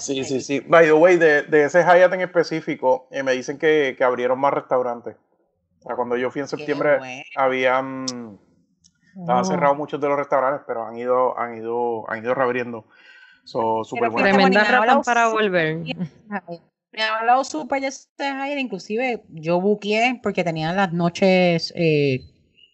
Sí, 0.00 0.24
sí, 0.24 0.40
sí. 0.40 0.60
By 0.60 0.86
the 0.86 0.92
way, 0.94 1.16
de, 1.18 1.42
de 1.42 1.64
ese 1.64 1.82
Hyatt 1.82 2.12
en 2.14 2.22
específico, 2.22 3.06
eh, 3.10 3.22
me 3.22 3.32
dicen 3.32 3.58
que, 3.58 3.94
que 3.96 4.02
abrieron 4.04 4.38
más 4.40 4.52
restaurantes. 4.54 5.16
O 5.80 5.86
sea, 5.86 5.96
cuando 5.96 6.16
yo 6.16 6.30
fui 6.30 6.40
en 6.40 6.48
septiembre, 6.48 6.98
bueno. 6.98 7.22
habían 7.36 8.38
estaban 9.16 9.42
Oh, 9.42 9.44
cerrados 9.44 9.76
muchos 9.76 10.00
de 10.00 10.08
los 10.08 10.16
restaurantes, 10.18 10.62
pero 10.66 10.86
han 10.86 10.96
ido, 10.96 11.38
han 11.38 11.56
ido, 11.58 12.10
han 12.10 12.24
ido 12.24 12.34
reabriendo. 12.34 12.86
So, 13.44 13.82
bueno. 13.90 14.16
fíjate, 14.16 14.22
Tremenda 14.22 14.42
Bonnie, 14.42 14.56
me 14.56 14.58
ha 14.58 14.62
razón 14.64 14.74
hablado 14.80 15.02
para 15.02 15.28
súper 15.30 15.42
volver. 15.50 15.76
Me 16.92 17.02
han 17.02 17.14
hablado 17.18 17.44
súper 17.44 17.80
de 17.80 17.88
este 17.88 18.24
Hyatt, 18.24 18.58
inclusive 18.58 19.22
yo 19.30 19.60
buqueé 19.60 20.20
porque 20.22 20.44
tenían 20.44 20.76
las 20.76 20.92
noches, 20.92 21.72
eh, 21.76 22.20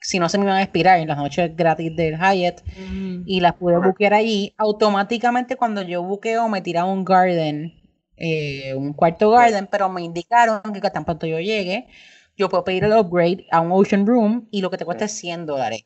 si 0.02 0.18
no 0.18 0.28
se 0.28 0.36
me 0.38 0.44
iban 0.44 0.56
a 0.58 0.62
expirar, 0.62 1.00
las 1.06 1.16
noches 1.16 1.56
gratis 1.56 1.94
del 1.96 2.16
Hyatt 2.18 2.60
Mm. 2.90 3.22
y 3.26 3.40
las 3.40 3.54
pude 3.54 3.78
buquear 3.78 4.12
allí. 4.14 4.54
Automáticamente 4.58 5.56
cuando 5.56 5.82
yo 5.82 6.02
buqueo 6.02 6.48
me 6.48 6.60
tira 6.60 6.84
un 6.84 7.04
garden, 7.04 7.72
eh, 8.16 8.74
un 8.74 8.92
cuarto 8.92 9.30
garden, 9.30 9.66
pero 9.70 9.88
me 9.88 10.02
indicaron 10.02 10.60
que 10.72 10.90
tan 10.90 11.04
pronto 11.06 11.26
yo 11.26 11.40
llegue, 11.40 11.88
yo 12.36 12.48
puedo 12.50 12.62
pedir 12.64 12.84
el 12.84 12.92
upgrade 12.92 13.46
a 13.50 13.60
un 13.60 13.72
Ocean 13.72 14.06
Room 14.06 14.48
y 14.50 14.60
lo 14.60 14.70
que 14.70 14.76
te 14.76 14.84
cuesta 14.84 15.06
es 15.06 15.12
100 15.12 15.46
dólares. 15.46 15.84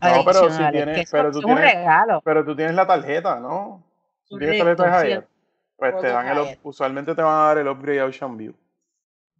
No, 0.00 0.24
pero 0.24 0.50
si 0.50 0.58
tienes- 0.72 1.08
pero 1.12 1.30
tú 1.30 1.38
un 1.38 1.44
tienes- 1.44 1.62
regalo. 1.74 2.20
Pero 2.24 2.44
tú 2.44 2.56
tienes 2.56 2.74
la 2.74 2.86
tarjeta, 2.88 3.38
¿no? 3.38 3.84
Correcto, 4.38 4.84
sí, 5.00 5.06
Hyatt. 5.08 5.24
Pues 5.76 6.00
te 6.00 6.08
dan 6.08 6.28
el, 6.28 6.58
usualmente 6.62 7.14
te 7.14 7.22
van 7.22 7.34
a 7.34 7.44
dar 7.48 7.58
el 7.58 7.68
upgrade 7.68 8.00
a 8.00 8.04
Ocean 8.06 8.36
View. 8.36 8.54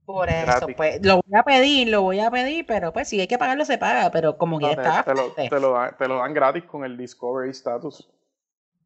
Por 0.05 0.29
eso, 0.29 0.45
Gratis. 0.47 0.77
pues 0.77 1.07
lo 1.07 1.23
voy 1.23 1.39
a 1.39 1.43
pedir, 1.45 1.89
lo 1.89 2.03
voy 2.03 2.19
a 2.21 2.31
pedir, 2.31 2.67
pero 2.67 2.93
pues 2.93 3.09
si 3.09 3.21
hay 3.21 3.29
que 3.29 3.39
pagarlo, 3.39 3.65
se 3.65 3.79
paga, 3.79 4.11
pero 4.11 4.37
como 4.37 4.59
No, 4.59 4.69
está. 4.71 5.05
te 5.05 5.15
lo, 5.15 5.33
te 5.33 5.61
lo 5.61 5.73
dan, 5.73 5.97
te 5.97 6.09
lo 6.09 6.19
dan 6.19 6.35
gratis 6.35 6.65
con 6.65 6.85
el 6.85 6.97
Discovery 6.97 7.51
Status. 7.51 8.11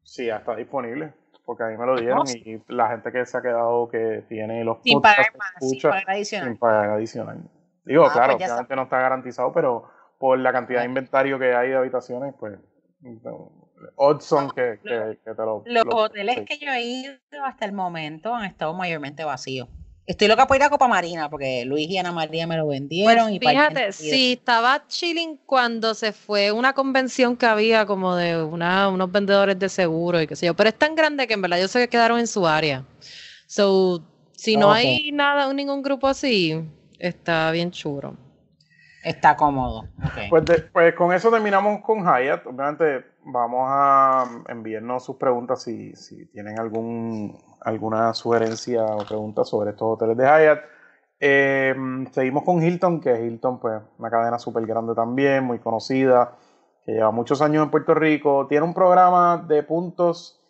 Sí, 0.03 0.27
ya 0.27 0.37
está 0.37 0.55
disponible. 0.55 1.15
Porque 1.47 1.63
a 1.63 1.67
mí 1.69 1.77
me 1.77 1.87
lo 1.87 1.97
dieron 1.97 2.19
No, 2.19 2.27
sí. 2.27 2.43
y 2.45 2.73
la 2.75 2.89
gente 2.89 3.13
que 3.13 3.25
se 3.25 3.39
ha 3.39 3.41
quedado 3.41 3.89
que 3.89 4.25
tiene 4.29 4.65
los 4.65 4.79
Sin 4.83 5.01
pagar 5.01 5.27
más, 5.39 5.53
sin 5.61 5.81
pagar 5.81 6.11
adicional. 6.11 6.49
sin 6.49 6.59
pagar 6.59 6.91
adicional. 6.91 7.39
Digo, 7.85 8.05
Ah, 8.07 8.13
claro, 8.13 8.33
pues 8.33 8.41
ya 8.41 8.47
obviamente 8.53 8.77
no 8.77 8.83
está 8.83 8.99
garantizado, 9.01 9.53
pero 9.53 9.89
por 10.19 10.39
la 10.39 10.53
cantidad 10.53 10.81
de 10.81 10.89
Bueno. 10.89 10.99
inventario 10.99 11.39
que 11.39 11.55
hay 11.55 11.69
de 11.71 11.77
habitaciones, 11.77 12.35
pues 12.39 12.59
no, 13.01 13.66
odds 13.97 14.25
son 14.25 14.51
que, 14.51 14.79
que, 14.83 15.19
que 15.25 15.35
te 15.35 15.43
lo... 15.43 15.63
Los 15.67 15.85
lo- 15.85 15.97
hoteles 15.97 16.37
sí. 16.39 16.45
que 16.45 16.59
yo 16.59 16.73
he 16.73 16.83
ido 16.83 17.15
hasta 17.45 17.65
el 17.65 17.73
momento 17.73 18.35
han 18.35 18.45
estado 18.45 18.75
mayormente 18.75 19.25
vacíos. 19.25 19.69
Estoy 20.07 20.29
loca 20.29 20.47
por 20.47 20.57
ir 20.57 20.63
a 20.63 20.71
Copa 20.71 20.87
Marina 20.87 21.29
porque 21.29 21.65
Luis 21.65 21.89
y 21.91 21.99
Ana 21.99 22.13
María 22.13 22.47
me 22.47 22.57
lo 22.57 22.69
vendieron. 22.69 23.27
Pues 23.27 23.35
y 23.35 23.39
fíjate, 23.41 23.93
sí, 23.93 24.33
estaba 24.35 24.87
chilling 24.87 25.37
cuando 25.47 25.95
se 25.95 26.13
fue 26.13 26.53
una 26.53 26.75
convención 26.75 27.37
que 27.37 27.47
había 27.47 27.87
como 27.87 28.15
de 28.15 28.41
una, 28.41 28.89
unos 28.89 29.11
vendedores 29.11 29.59
de 29.59 29.69
seguro 29.69 30.23
y 30.23 30.29
qué 30.29 30.37
sé 30.37 30.47
yo, 30.47 30.55
pero 30.55 30.69
es 30.69 30.79
tan 30.79 30.95
grande 30.95 31.27
que 31.27 31.35
en 31.35 31.43
verdad 31.43 31.59
ellos 31.59 31.73
se 31.73 31.89
quedaron 31.89 32.21
en 32.21 32.29
su 32.29 32.47
área. 32.47 32.85
So, 33.49 34.01
si 34.31 34.57
no 34.57 34.69
Ok. 34.69 34.77
hay 34.77 35.11
nada, 35.13 35.53
ningún 35.53 35.83
grupo 35.83 36.07
así, 36.07 36.55
está 37.01 37.51
bien 37.51 37.73
chulo. 37.73 38.17
Está 39.07 39.37
cómodo. 39.37 39.85
Pues, 40.29 40.43
pues 40.73 40.95
con 40.97 41.13
eso 41.13 41.31
terminamos 41.31 41.81
con 41.83 42.01
Hyatt. 42.01 42.45
Obviamente 42.45 43.05
vamos 43.25 43.69
a 43.71 44.25
enviarnos 44.49 45.05
sus 45.05 45.15
preguntas 45.15 45.63
si, 45.63 45.95
si 45.95 46.27
tienen 46.33 46.59
algún, 46.59 47.39
alguna 47.61 48.13
sugerencia 48.15 48.85
o 48.85 49.07
pregunta 49.07 49.45
sobre 49.45 49.71
estos 49.71 49.95
hoteles 49.95 50.17
de 50.17 50.25
Hyatt. 50.25 50.59
Eh, 51.21 51.77
seguimos 52.11 52.43
con 52.43 52.61
Hilton, 52.61 53.01
que 53.01 53.25
Hilton, 53.25 53.61
pues, 53.61 53.81
una 53.97 54.11
cadena 54.11 54.41
súper 54.41 54.67
grande 54.67 54.93
también, 54.97 55.45
muy 55.45 55.61
conocida, 55.61 56.33
que 56.85 56.91
lleva 56.91 57.13
muchos 57.13 57.41
años 57.41 57.63
en 57.63 57.71
Puerto 57.71 57.95
Rico. 57.95 58.49
Tiene 58.49 58.65
un 58.65 58.75
programa 58.75 59.37
de 59.47 59.63
puntos 59.63 60.45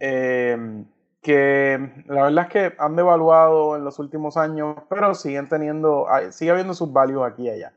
eh, 0.00 0.84
que 1.22 2.04
la 2.06 2.24
verdad 2.24 2.46
es 2.46 2.50
que 2.50 2.74
han 2.76 2.96
devaluado 2.96 3.76
en 3.76 3.84
los 3.84 4.00
últimos 4.00 4.36
años, 4.36 4.78
pero 4.88 5.14
siguen 5.14 5.48
teniendo, 5.48 6.08
sigue 6.30 6.50
habiendo 6.50 6.74
sus 6.74 6.92
values 6.92 7.30
aquí 7.30 7.44
y 7.44 7.50
allá. 7.50 7.72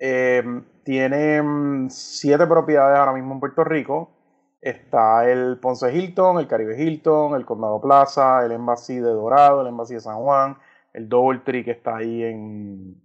Eh, 0.00 0.42
tiene 0.82 1.42
mm, 1.42 1.90
siete 1.90 2.46
propiedades 2.46 2.98
ahora 2.98 3.12
mismo 3.12 3.34
en 3.34 3.40
Puerto 3.40 3.62
Rico. 3.64 4.10
Está 4.60 5.30
el 5.30 5.58
Ponce 5.60 5.94
Hilton, 5.94 6.38
el 6.38 6.46
Caribe 6.46 6.82
Hilton, 6.82 7.34
el 7.34 7.44
Condado 7.44 7.80
Plaza, 7.80 8.44
el 8.44 8.52
Embassy 8.52 8.96
de 8.96 9.10
Dorado, 9.10 9.60
el 9.60 9.68
Embassy 9.68 9.94
de 9.94 10.00
San 10.00 10.16
Juan, 10.16 10.56
el 10.92 11.08
Doubletree 11.08 11.64
que 11.64 11.70
está 11.70 11.96
ahí 11.96 12.22
en, 12.24 13.00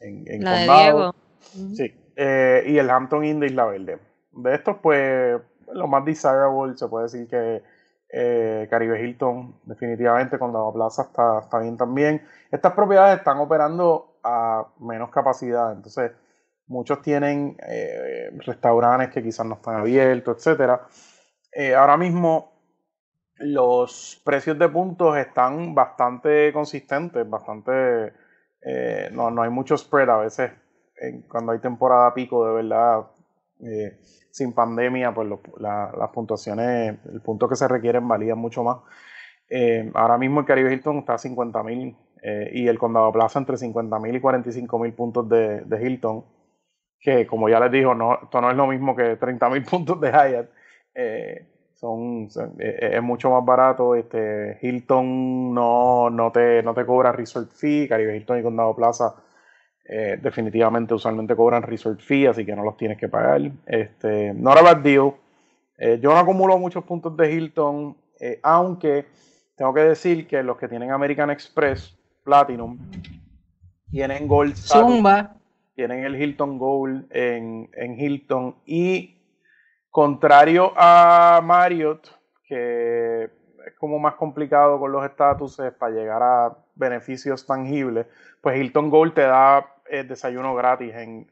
en, 0.00 0.24
en 0.26 0.44
La 0.44 0.52
de 0.52 0.66
Condado. 0.66 1.14
Diego. 1.52 1.74
Sí, 1.74 1.94
eh, 2.16 2.64
y 2.66 2.78
el 2.78 2.90
Hampton 2.90 3.24
Inn 3.24 3.40
de 3.40 3.46
Isla 3.46 3.64
Verde. 3.66 3.98
De 4.32 4.54
estos, 4.54 4.76
pues, 4.82 5.40
lo 5.72 5.86
más 5.86 6.04
desirable, 6.04 6.76
se 6.76 6.88
puede 6.88 7.04
decir 7.04 7.28
que 7.28 7.62
eh, 8.10 8.66
Caribe 8.70 9.02
Hilton, 9.02 9.56
definitivamente, 9.64 10.38
Condado 10.38 10.72
Plaza 10.72 11.02
está, 11.02 11.40
está 11.40 11.58
bien 11.58 11.76
también. 11.76 12.22
Estas 12.50 12.72
propiedades 12.72 13.18
están 13.18 13.38
operando 13.38 14.18
a 14.22 14.66
menos 14.80 15.10
capacidad, 15.10 15.72
entonces 15.72 16.12
muchos 16.68 17.02
tienen 17.02 17.56
eh, 17.66 18.30
restaurantes 18.38 19.10
que 19.10 19.22
quizás 19.22 19.46
no 19.46 19.54
están 19.54 19.76
abiertos, 19.76 20.36
etcétera. 20.36 20.86
Eh, 21.52 21.74
ahora 21.74 21.96
mismo 21.96 22.52
los 23.38 24.20
precios 24.24 24.58
de 24.58 24.68
puntos 24.68 25.16
están 25.16 25.74
bastante 25.74 26.52
consistentes, 26.52 27.28
bastante 27.28 28.12
no, 29.12 29.30
no 29.30 29.42
hay 29.42 29.50
mucho 29.50 29.76
spread 29.78 30.10
a 30.10 30.16
veces 30.16 30.50
cuando 31.28 31.52
hay 31.52 31.60
temporada 31.60 32.12
pico 32.12 32.44
de 32.44 32.54
verdad 32.54 33.06
sin 34.36 34.52
pandemia, 34.52 35.14
pues 35.14 35.28
las 35.58 36.10
puntuaciones, 36.10 36.98
el 37.10 37.22
punto 37.22 37.48
que 37.48 37.56
se 37.56 37.66
requieren 37.66 38.06
valían 38.06 38.38
mucho 38.38 38.62
más. 38.62 38.78
Eh, 39.48 39.90
ahora 39.94 40.18
mismo 40.18 40.40
el 40.40 40.46
Caribe 40.46 40.74
Hilton 40.74 40.98
está 40.98 41.14
a 41.14 41.18
50 41.18 41.62
mil 41.62 41.96
eh, 42.22 42.50
y 42.52 42.66
el 42.66 42.78
Condado 42.78 43.10
Plaza 43.12 43.38
entre 43.38 43.56
50 43.56 43.98
mil 43.98 44.14
y 44.14 44.20
45 44.20 44.78
mil 44.78 44.92
puntos 44.92 45.26
de, 45.30 45.64
Hilton, 45.80 46.24
que 47.00 47.26
como 47.26 47.48
ya 47.48 47.60
les 47.60 47.70
digo, 47.70 47.94
no, 47.94 48.20
esto 48.22 48.40
no 48.40 48.50
es 48.50 48.56
lo 48.56 48.66
mismo 48.66 48.94
que 48.96 49.16
30 49.16 49.48
mil 49.50 49.62
puntos 49.64 50.00
de 50.00 50.10
Hyatt. 50.10 50.50
Eh, 50.94 51.46
son, 51.74 52.28
es 52.58 53.02
mucho 53.02 53.30
más 53.30 53.44
barato. 53.44 53.94
Este, 53.94 54.58
Hilton 54.62 55.52
no, 55.52 56.08
no, 56.08 56.32
te, 56.32 56.62
no 56.62 56.72
te 56.72 56.86
cobra 56.86 57.12
resort 57.12 57.52
fee, 57.52 57.86
Caribe 57.86 58.16
Hilton 58.16 58.40
y 58.40 58.42
Condado 58.42 58.74
Plaza 58.74 59.14
eh, 59.88 60.18
definitivamente 60.20 60.94
usualmente 60.94 61.36
cobran 61.36 61.62
resort 61.62 62.00
fee, 62.00 62.26
así 62.26 62.44
que 62.44 62.56
no 62.56 62.64
los 62.64 62.76
tienes 62.76 62.98
que 62.98 63.08
pagar. 63.08 63.40
Este, 63.66 64.34
no 64.34 64.52
era 64.52 64.62
bad 64.62 64.78
deal. 64.78 65.12
Eh, 65.78 65.98
yo 66.02 66.10
no 66.10 66.18
acumulo 66.18 66.58
muchos 66.58 66.82
puntos 66.84 67.16
de 67.16 67.32
Hilton, 67.32 67.96
eh, 68.18 68.40
aunque 68.42 69.06
tengo 69.56 69.72
que 69.72 69.82
decir 69.82 70.26
que 70.26 70.42
los 70.42 70.56
que 70.56 70.66
tienen 70.66 70.90
American 70.90 71.30
Express 71.30 71.96
Platinum 72.24 72.78
tienen 73.90 74.26
Gold 74.26 74.56
Zumba. 74.56 75.36
Tienen 75.76 76.04
el 76.04 76.20
Hilton 76.20 76.58
Gold 76.58 77.06
en, 77.10 77.70
en 77.74 78.00
Hilton 78.00 78.56
y 78.64 79.16
contrario 79.90 80.72
a 80.74 81.40
Marriott, 81.44 82.08
que 82.48 83.24
es 83.24 83.74
como 83.78 83.98
más 83.98 84.14
complicado 84.14 84.78
con 84.78 84.90
los 84.90 85.04
estatuses 85.04 85.72
para 85.72 85.92
llegar 85.94 86.22
a 86.22 86.56
beneficios 86.74 87.46
tangibles, 87.46 88.06
pues 88.40 88.58
Hilton 88.58 88.90
Gold 88.90 89.14
te 89.14 89.22
da 89.22 89.74
el 89.88 90.08
desayuno 90.08 90.54
gratis 90.54 90.94
en, 90.94 91.28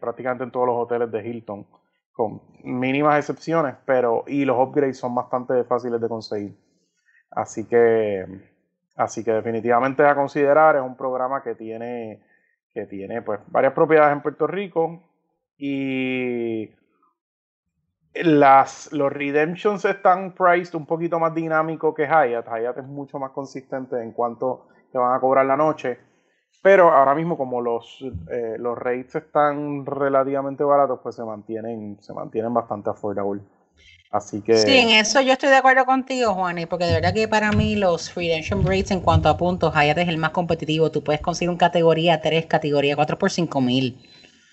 prácticamente 0.00 0.44
en 0.44 0.50
todos 0.50 0.66
los 0.66 0.76
hoteles 0.76 1.10
de 1.10 1.28
Hilton, 1.28 1.66
con 2.12 2.40
mínimas 2.62 3.18
excepciones, 3.18 3.74
pero 3.84 4.24
y 4.26 4.44
los 4.44 4.56
upgrades 4.58 4.98
son 4.98 5.14
bastante 5.14 5.62
fáciles 5.64 6.00
de 6.00 6.08
conseguir. 6.08 6.56
Así 7.30 7.66
que, 7.66 8.24
así 8.96 9.24
que 9.24 9.32
definitivamente 9.32 10.04
a 10.04 10.14
considerar, 10.14 10.76
es 10.76 10.82
un 10.82 10.96
programa 10.96 11.42
que 11.42 11.54
tiene, 11.54 12.22
que 12.74 12.86
tiene 12.86 13.22
pues 13.22 13.40
varias 13.46 13.72
propiedades 13.72 14.12
en 14.12 14.22
Puerto 14.22 14.46
Rico 14.46 15.02
y 15.56 16.70
las, 18.14 18.92
los 18.92 19.12
redemptions 19.12 19.84
están 19.84 20.34
priced 20.34 20.74
un 20.74 20.84
poquito 20.84 21.18
más 21.18 21.34
dinámico 21.34 21.94
que 21.94 22.06
Hyatt. 22.06 22.46
Hyatt 22.46 22.78
es 22.78 22.86
mucho 22.86 23.18
más 23.18 23.30
consistente 23.30 24.02
en 24.02 24.12
cuanto 24.12 24.66
te 24.92 24.98
van 24.98 25.14
a 25.14 25.20
cobrar 25.20 25.46
la 25.46 25.56
noche 25.56 25.98
pero 26.64 26.90
ahora 26.90 27.14
mismo, 27.14 27.36
como 27.36 27.60
los, 27.60 28.02
eh, 28.30 28.56
los 28.58 28.78
rates 28.78 29.16
están 29.16 29.84
relativamente 29.84 30.64
baratos, 30.64 31.00
pues 31.02 31.14
se 31.14 31.22
mantienen, 31.22 31.98
se 32.00 32.14
mantienen 32.14 32.54
bastante 32.54 32.88
affordable. 32.88 33.42
Así 34.14 34.42
que. 34.42 34.56
Sí, 34.56 34.78
en 34.78 34.90
eso 34.90 35.20
yo 35.20 35.32
estoy 35.32 35.48
de 35.48 35.56
acuerdo 35.56 35.84
contigo, 35.84 36.34
Juani, 36.34 36.66
porque 36.66 36.84
de 36.84 36.94
verdad 36.94 37.12
que 37.12 37.26
para 37.26 37.50
mí 37.50 37.74
los 37.74 38.14
redemption 38.14 38.64
rates 38.64 38.92
en 38.92 39.00
cuanto 39.00 39.28
a 39.28 39.36
puntos, 39.36 39.74
Hyatt 39.74 39.98
es 39.98 40.08
el 40.08 40.18
más 40.18 40.30
competitivo. 40.30 40.90
Tú 40.92 41.02
puedes 41.02 41.20
conseguir 41.20 41.50
un 41.50 41.56
categoría 41.56 42.20
3, 42.20 42.46
categoría 42.46 42.94
4 42.94 43.18
por 43.18 43.32
5 43.32 43.60
mil. 43.60 43.98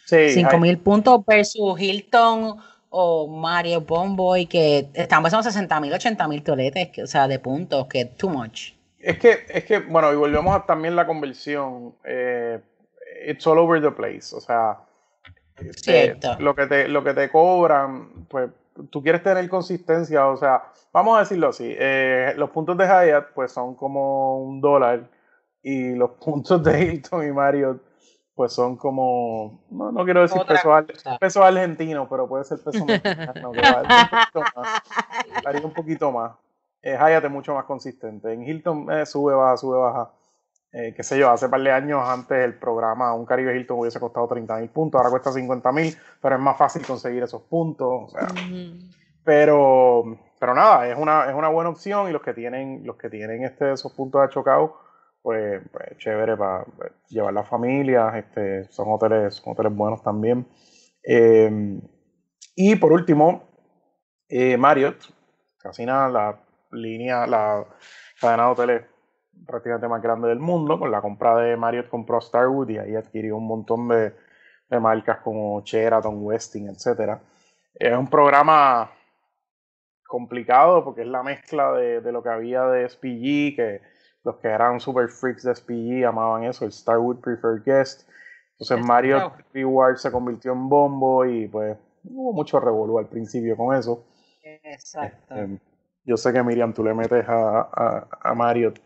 Sí, 0.05 0.31
5 0.31 0.57
mil 0.57 0.79
puntos 0.79 1.23
versus 1.27 1.79
Hilton 1.79 2.57
o 2.89 3.27
Mario 3.27 3.81
Bomboy, 3.81 4.47
que 4.47 4.89
están 4.95 5.21
pasando 5.21 5.43
60 5.43 5.79
mil, 5.79 5.93
80 5.93 6.27
mil 6.27 6.41
toletes, 6.41 6.89
o 7.03 7.07
sea, 7.07 7.27
de 7.27 7.37
puntos, 7.37 7.85
que 7.85 8.05
too 8.05 8.29
much. 8.29 8.73
Es 8.99 9.19
que, 9.19 9.45
es 9.47 9.63
que, 9.65 9.79
bueno, 9.79 10.11
y 10.11 10.15
volvemos 10.15 10.55
a 10.55 10.65
también 10.65 10.95
la 10.95 11.05
conversión. 11.05 11.93
Eh, 12.03 12.59
it's 13.27 13.45
all 13.45 13.59
over 13.59 13.79
the 13.79 13.91
place. 13.91 14.35
O 14.35 14.41
sea, 14.41 14.79
este, 15.57 16.17
lo, 16.39 16.55
que 16.55 16.65
te, 16.65 16.87
lo 16.87 17.03
que 17.03 17.13
te 17.13 17.29
cobran, 17.29 18.25
pues 18.27 18.49
tú 18.89 19.01
quieres 19.01 19.23
tener 19.23 19.47
consistencia. 19.49 20.27
O 20.27 20.37
sea, 20.37 20.63
vamos 20.91 21.17
a 21.17 21.21
decirlo 21.21 21.49
así: 21.49 21.75
eh, 21.77 22.33
los 22.37 22.49
puntos 22.49 22.77
de 22.77 22.85
Hyatt, 22.85 23.33
pues 23.33 23.51
son 23.51 23.75
como 23.75 24.43
un 24.43 24.61
dólar. 24.61 25.09
Y 25.61 25.93
los 25.95 26.11
puntos 26.23 26.63
de 26.63 26.81
Hilton 26.81 27.27
y 27.27 27.31
Marriott, 27.31 27.81
pues 28.35 28.53
son 28.53 28.77
como. 28.77 29.63
No, 29.69 29.91
no 29.91 30.03
quiero 30.03 30.21
decir 30.21 30.41
peso, 30.47 30.71
peso, 31.19 31.43
argentino, 31.43 32.07
pero 32.09 32.27
puede 32.27 32.43
ser 32.43 32.59
peso 32.63 32.85
mexicano. 32.85 33.51
que 33.51 33.61
varía 35.43 35.65
un 35.65 35.73
poquito 35.73 36.11
más 36.11 36.31
eh, 36.81 36.97
Hyatt 36.97 37.25
es 37.25 37.31
mucho 37.31 37.53
más 37.53 37.65
consistente. 37.65 38.33
En 38.33 38.43
Hilton 38.43 38.91
eh, 38.91 39.05
sube, 39.05 39.33
baja, 39.33 39.57
sube, 39.57 39.77
baja. 39.77 40.11
Eh, 40.73 40.93
qué 40.95 41.03
sé 41.03 41.19
yo, 41.19 41.29
hace 41.29 41.49
par 41.49 41.61
de 41.61 41.71
años 41.71 42.01
antes 42.01 42.37
el 42.37 42.57
programa 42.57 43.13
Un 43.13 43.25
Caribe 43.25 43.57
Hilton 43.57 43.79
hubiese 43.79 43.99
costado 43.99 44.27
30 44.29 44.55
mil 44.57 44.69
puntos, 44.69 44.99
ahora 44.99 45.09
cuesta 45.09 45.31
50 45.31 45.69
mil, 45.73 45.93
pero 46.21 46.35
es 46.35 46.41
más 46.41 46.57
fácil 46.57 46.85
conseguir 46.85 47.23
esos 47.23 47.41
puntos. 47.41 48.13
pero, 49.25 50.03
pero 50.39 50.55
nada, 50.55 50.87
es 50.87 50.97
una, 50.97 51.29
es 51.29 51.35
una 51.35 51.49
buena 51.49 51.71
opción 51.71 52.09
y 52.09 52.13
los 52.13 52.21
que 52.21 52.33
tienen, 52.33 52.85
los 52.85 52.95
que 52.95 53.09
tienen 53.09 53.43
este, 53.43 53.73
esos 53.73 53.91
puntos 53.91 54.21
de 54.21 54.29
chocado, 54.29 54.77
pues, 55.21 55.61
pues 55.73 55.97
chévere 55.97 56.37
para 56.37 56.63
pues, 56.63 56.91
llevar 57.09 57.33
las 57.33 57.49
familias, 57.49 58.15
este, 58.15 58.71
son 58.71 58.87
hoteles, 58.89 59.41
hoteles 59.45 59.75
buenos 59.75 60.01
también. 60.01 60.47
Eh, 61.03 61.81
y 62.55 62.75
por 62.77 62.93
último, 62.93 63.43
Marriott, 64.57 65.13
casi 65.57 65.85
nada, 65.85 66.07
la 66.07 66.39
línea, 66.71 67.27
la 67.27 67.65
cadena 68.21 68.45
de 68.45 68.51
hoteles 68.51 68.90
prácticamente 69.45 69.87
más 69.87 70.01
grande 70.01 70.29
del 70.29 70.39
mundo. 70.39 70.79
Con 70.79 70.91
la 70.91 71.01
compra 71.01 71.37
de 71.37 71.57
Marriott 71.57 71.89
compró 71.89 72.21
Starwood 72.21 72.69
y 72.69 72.77
ahí 72.77 72.95
adquirió 72.95 73.37
un 73.37 73.47
montón 73.47 73.87
de, 73.87 74.13
marcas 74.79 75.19
como 75.19 75.61
Sheraton, 75.61 76.23
Westin, 76.23 76.69
etc. 76.69 77.19
Es 77.73 77.97
un 77.97 78.07
programa 78.09 78.89
complicado 80.07 80.83
porque 80.83 81.01
es 81.01 81.07
la 81.07 81.23
mezcla 81.23 81.73
de, 81.73 82.11
lo 82.11 82.23
que 82.23 82.29
había 82.29 82.63
de 82.63 82.87
SPG, 82.87 83.55
que 83.55 83.81
los 84.23 84.37
que 84.37 84.47
eran 84.47 84.79
super 84.79 85.09
freaks 85.09 85.43
de 85.43 85.55
SPG 85.55 86.05
amaban 86.05 86.43
eso, 86.43 86.65
el 86.65 86.71
Starwood 86.71 87.19
Preferred 87.19 87.63
Guest. 87.65 88.07
Entonces 88.53 88.85
Marriott 88.85 89.33
Reward 89.53 89.97
se 89.97 90.11
convirtió 90.11 90.53
en 90.53 90.69
bombo 90.69 91.25
y 91.25 91.47
pues 91.47 91.77
hubo 92.03 92.33
mucho 92.33 92.59
revolú 92.59 92.99
al 92.99 93.07
principio 93.07 93.57
con 93.57 93.75
eso. 93.75 94.05
Exacto. 94.43 95.35
Este, 95.35 95.59
yo 96.03 96.17
sé 96.17 96.33
que 96.33 96.43
Miriam, 96.43 96.73
tú 96.73 96.83
le 96.83 96.93
metes 96.93 97.25
a, 97.27 98.07
a, 98.21 98.33
Marriott. 98.33 98.79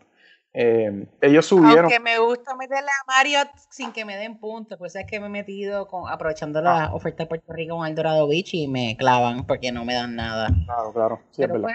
Eh, 0.58 1.06
ellos 1.20 1.44
subieron. 1.44 1.84
Aunque 1.84 2.00
me 2.00 2.18
gusta 2.18 2.56
meterle 2.56 2.88
a 2.88 3.04
Marriott 3.06 3.50
sin 3.68 3.92
que 3.92 4.06
me 4.06 4.16
den 4.16 4.38
puntos, 4.38 4.78
pues 4.78 4.96
es 4.96 5.04
que 5.04 5.20
me 5.20 5.26
he 5.26 5.28
metido 5.28 5.86
con, 5.86 6.08
aprovechando 6.10 6.62
la 6.62 6.84
ah. 6.84 6.94
oferta 6.94 7.24
de 7.24 7.28
Puerto 7.28 7.52
Rico 7.52 7.76
con 7.76 7.86
el 7.86 7.94
Dorado 7.94 8.26
Beach 8.26 8.54
y 8.54 8.66
me 8.66 8.96
clavan 8.96 9.46
porque 9.46 9.70
no 9.70 9.84
me 9.84 9.92
dan 9.92 10.16
nada. 10.16 10.48
Claro, 10.64 10.92
claro. 10.94 11.20
Sí, 11.30 11.42
es 11.42 11.52
verdad. 11.52 11.68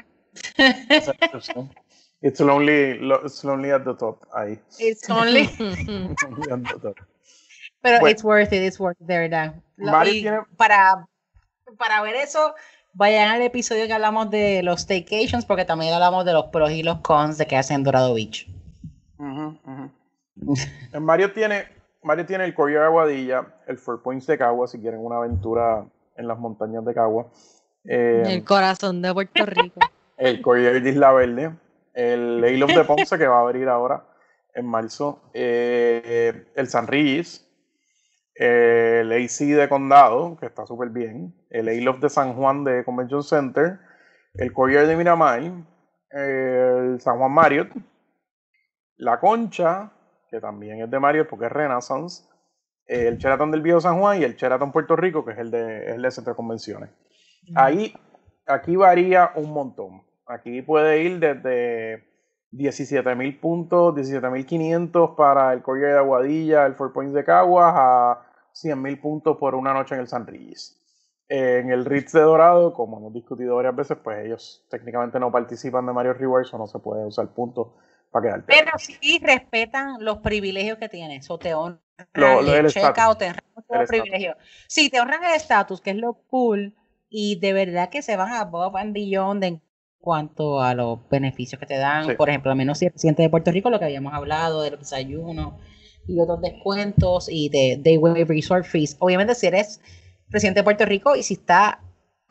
Pues. 1.31 1.51
It's 2.23 2.39
lonely, 2.39 2.99
it's 3.23 3.43
lonely 3.43 3.69
at 3.69 3.83
the 3.83 3.93
top. 3.93 4.19
Ahí. 4.33 4.59
It's 4.79 5.07
only. 5.11 5.41
at 6.51 6.63
the 6.73 6.79
top. 6.81 6.97
Pero 7.81 8.07
it's 8.07 8.23
worth 8.23 8.51
it, 8.51 8.63
it's 8.63 8.79
worth 8.79 8.99
it, 8.99 9.05
de 9.05 9.17
verdad. 9.19 9.55
para, 10.57 11.07
para 11.77 12.01
ver 12.01 12.15
eso, 12.15 12.55
vayan 12.93 13.29
al 13.29 13.43
episodio 13.43 13.85
que 13.85 13.93
hablamos 13.93 14.31
de 14.31 14.63
los 14.63 14.81
staycations, 14.81 15.45
porque 15.45 15.65
también 15.65 15.93
hablamos 15.93 16.25
de 16.25 16.33
los 16.33 16.45
pros 16.45 16.71
y 16.71 16.81
los 16.81 16.99
cons 17.01 17.37
de 17.37 17.45
que 17.45 17.57
hacen 17.57 17.83
Dorado 17.83 18.15
Beach. 18.15 18.47
Mario 20.99 21.33
tiene, 21.33 21.65
Mario 22.03 22.25
tiene 22.25 22.45
el 22.45 22.53
Courier 22.53 22.81
Aguadilla, 22.81 23.45
el 23.67 23.77
Four 23.77 24.01
Points 24.01 24.27
de 24.27 24.37
Cagua, 24.37 24.67
si 24.67 24.79
quieren 24.79 24.99
una 24.99 25.17
aventura 25.17 25.85
en 26.17 26.27
las 26.27 26.37
montañas 26.37 26.85
de 26.85 26.93
Cagua. 26.93 27.27
Eh, 27.85 28.23
el 28.25 28.43
corazón 28.43 29.01
de 29.01 29.13
Puerto 29.13 29.45
Rico. 29.45 29.79
el 30.17 30.41
Courier 30.41 30.81
de 30.81 30.89
Isla 30.89 31.11
Verde, 31.11 31.55
el 31.93 32.43
Eilon 32.43 32.73
de 32.73 32.83
Ponce 32.83 33.17
que 33.17 33.27
va 33.27 33.37
a 33.37 33.41
abrir 33.41 33.67
ahora 33.67 34.05
en 34.53 34.65
marzo, 34.65 35.21
eh, 35.33 36.45
el 36.55 36.67
San 36.67 36.87
Regis, 36.87 37.47
el 38.35 39.11
AC 39.11 39.45
de 39.45 39.69
Condado, 39.69 40.37
que 40.37 40.45
está 40.45 40.65
súper 40.65 40.89
bien, 40.89 41.35
el 41.49 41.69
A-Love 41.69 41.99
de 41.99 42.09
San 42.09 42.33
Juan 42.33 42.63
de 42.63 42.83
Convention 42.83 43.23
Center, 43.23 43.79
el 44.35 44.51
Courier 44.53 44.87
de 44.87 44.95
Miramar, 44.95 45.41
el 46.11 46.99
San 46.99 47.17
Juan 47.17 47.31
Marriott, 47.31 47.69
la 49.01 49.19
Concha, 49.19 49.91
que 50.29 50.39
también 50.39 50.79
es 50.81 50.89
de 50.89 50.99
Marriott 50.99 51.27
porque 51.27 51.45
es 51.45 51.51
Renaissance, 51.51 52.23
el 52.85 53.17
Sheraton 53.17 53.49
del 53.49 53.61
Viejo 53.61 53.81
San 53.81 53.99
Juan 53.99 54.21
y 54.21 54.23
el 54.23 54.35
Sheraton 54.35 54.71
Puerto 54.71 54.95
Rico, 54.95 55.25
que 55.25 55.31
es 55.31 55.39
el 55.39 55.49
de, 55.49 55.95
el 55.95 56.01
de 56.03 56.11
Centro 56.11 56.33
de 56.33 56.37
Convenciones. 56.37 56.91
Ahí, 57.55 57.93
aquí 58.45 58.75
varía 58.75 59.31
un 59.35 59.51
montón. 59.51 60.03
Aquí 60.27 60.61
puede 60.61 61.01
ir 61.01 61.19
desde 61.19 62.03
17 62.51 63.15
mil 63.15 63.39
puntos, 63.39 63.95
17.500 63.95 65.15
para 65.15 65.51
el 65.53 65.63
Collier 65.63 65.93
de 65.93 65.97
Aguadilla, 65.97 66.67
el 66.67 66.75
Four 66.75 66.93
Points 66.93 67.15
de 67.15 67.23
Caguas, 67.23 67.73
a 67.75 68.21
100 68.51 68.79
mil 68.79 68.99
puntos 68.99 69.35
por 69.37 69.55
una 69.55 69.73
noche 69.73 69.95
en 69.95 70.01
el 70.01 70.07
San 70.07 70.27
Regis. 70.27 70.77
En 71.27 71.71
el 71.71 71.85
Ritz 71.85 72.11
de 72.11 72.21
Dorado, 72.21 72.73
como 72.75 72.99
hemos 72.99 73.13
discutido 73.13 73.55
varias 73.55 73.75
veces, 73.75 73.97
pues 74.03 74.23
ellos 74.23 74.67
técnicamente 74.69 75.19
no 75.19 75.31
participan 75.31 75.87
de 75.87 75.93
Mario 75.93 76.13
Rewards 76.13 76.53
o 76.53 76.59
no 76.59 76.67
se 76.67 76.77
puede 76.77 77.03
usar 77.03 77.27
puntos 77.29 77.69
para 78.11 78.27
quedarte. 78.27 78.45
Pero 78.47 78.71
sí 78.77 79.19
respetan 79.23 80.03
los 80.03 80.19
privilegios 80.19 80.77
que 80.77 80.89
tienes, 80.89 81.29
o 81.29 81.37
te 81.37 81.53
honran 81.53 81.81
el, 82.13 82.67
checa, 82.67 83.09
o 83.09 83.17
te 83.17 83.27
honran 83.27 83.43
los 83.69 83.87
privilegios. 83.87 84.35
Sí, 84.67 84.89
te 84.89 84.99
honran 84.99 85.23
el 85.23 85.33
estatus, 85.33 85.81
que 85.81 85.91
es 85.91 85.97
lo 85.97 86.13
cool, 86.27 86.75
y 87.09 87.39
de 87.39 87.53
verdad 87.53 87.89
que 87.89 88.01
se 88.01 88.15
van 88.15 88.33
a 88.33 88.45
Bob 88.45 88.77
and 88.77 88.93
Beyond 88.93 89.43
en 89.43 89.61
cuanto 89.99 90.61
a 90.61 90.73
los 90.73 91.07
beneficios 91.09 91.59
que 91.59 91.65
te 91.65 91.77
dan. 91.77 92.15
Por 92.17 92.29
ejemplo, 92.29 92.51
al 92.51 92.57
menos 92.57 92.79
si 92.79 92.85
el 92.85 92.91
presidente 92.91 93.21
de 93.21 93.29
Puerto 93.29 93.51
Rico, 93.51 93.69
lo 93.69 93.79
que 93.79 93.85
habíamos 93.85 94.13
hablado 94.13 94.61
de 94.61 94.71
los 94.71 94.79
desayunos 94.79 95.53
y 96.07 96.19
otros 96.19 96.41
descuentos 96.41 97.27
y 97.29 97.49
de 97.49 97.79
Day 97.79 97.97
Wave 97.97 98.25
Resort 98.25 98.65
Fees. 98.65 98.97
Obviamente, 98.99 99.35
si 99.35 99.47
eres 99.47 99.79
presidente 100.29 100.61
de 100.61 100.63
Puerto 100.63 100.85
Rico 100.85 101.15
y 101.15 101.23
si 101.23 101.35
está, 101.35 101.81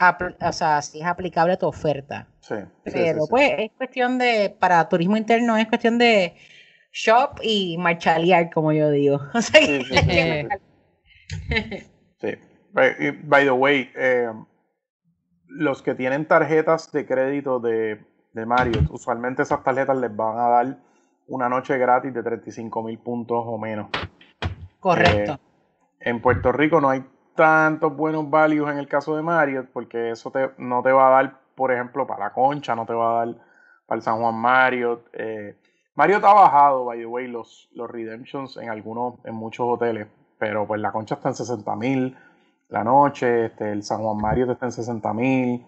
o 0.01 0.53
sea, 0.53 0.83
si 0.83 1.01
es 1.01 1.07
aplicable 1.07 1.55
a 1.55 1.59
tu 1.59 1.67
oferta. 1.67 2.27
Sí. 2.51 2.57
Pero 2.83 3.27
pues 3.31 3.53
es 3.59 3.71
cuestión 3.77 4.19
de, 4.19 4.53
para 4.59 4.89
turismo 4.89 5.17
interno 5.17 5.57
es 5.57 5.69
cuestión 5.69 5.99
de 5.99 6.35
shop 6.93 7.39
y 7.43 7.79
marchalear, 7.79 8.51
como 8.51 8.73
yo 8.73 8.91
digo. 8.91 9.21
sí, 9.41 9.85
sí, 12.19 12.39
By, 12.73 13.45
the 13.45 13.53
way, 13.53 13.89
eh, 13.95 14.33
los 15.47 15.81
que 15.81 15.95
tienen 15.95 16.27
tarjetas 16.27 16.91
de 16.91 17.07
crédito 17.07 17.61
de, 17.61 18.01
de 18.33 18.47
Mario, 18.47 18.83
usualmente 18.91 19.43
esas 19.43 19.63
tarjetas 19.63 19.97
les 19.97 20.15
van 20.15 20.39
a 20.39 20.49
dar 20.49 20.79
una 21.29 21.49
noche 21.49 21.79
gratis 21.79 22.13
de 22.13 22.23
35 22.25 22.83
mil 22.83 22.99
puntos 22.99 23.45
o 23.47 23.59
menos. 23.59 23.89
Correcto. 24.81 25.35
Eh, 25.35 25.39
en 26.01 26.21
Puerto 26.21 26.51
Rico 26.51 26.81
no 26.81 26.91
hay 26.91 27.05
tantos 27.37 27.97
buenos 27.97 28.29
values 28.29 28.71
en 28.73 28.79
el 28.79 28.89
caso 28.89 29.15
de 29.15 29.23
Mario, 29.23 29.69
porque 29.73 30.11
eso 30.11 30.33
te, 30.33 30.51
no 30.59 30.83
te 30.83 30.91
va 30.91 31.07
a 31.07 31.11
dar, 31.11 31.40
por 31.61 31.73
ejemplo, 31.73 32.07
para 32.07 32.25
la 32.25 32.33
concha, 32.33 32.75
no 32.75 32.87
te 32.87 32.95
va 32.95 33.23
a 33.23 33.27
dar 33.27 33.37
para 33.87 33.99
el 33.99 34.03
San 34.03 34.19
Juan 34.19 34.35
Mario. 34.35 35.05
Eh, 35.13 35.57
Mario 35.95 36.17
ha 36.17 36.35
bajado, 36.35 36.87
by 36.87 36.99
the 36.99 37.07
way, 37.07 37.27
los, 37.27 37.69
los 37.73 37.91
redemptions 37.91 38.57
en 38.57 38.71
algunos, 38.71 39.15
en 39.25 39.35
muchos 39.35 39.67
hoteles, 39.69 40.09
pero 40.39 40.67
pues 40.67 40.81
la 40.81 40.91
concha 40.91 41.17
está 41.17 41.29
en 41.29 41.35
60 41.35 41.77
mil 41.77 42.17
la 42.71 42.85
noche, 42.85 43.47
este, 43.47 43.73
el 43.73 43.83
San 43.83 43.99
Juan 43.99 44.17
Mario 44.17 44.51
está 44.51 44.67
en 44.67 44.73
60 44.73 45.13
mil. 45.13 45.67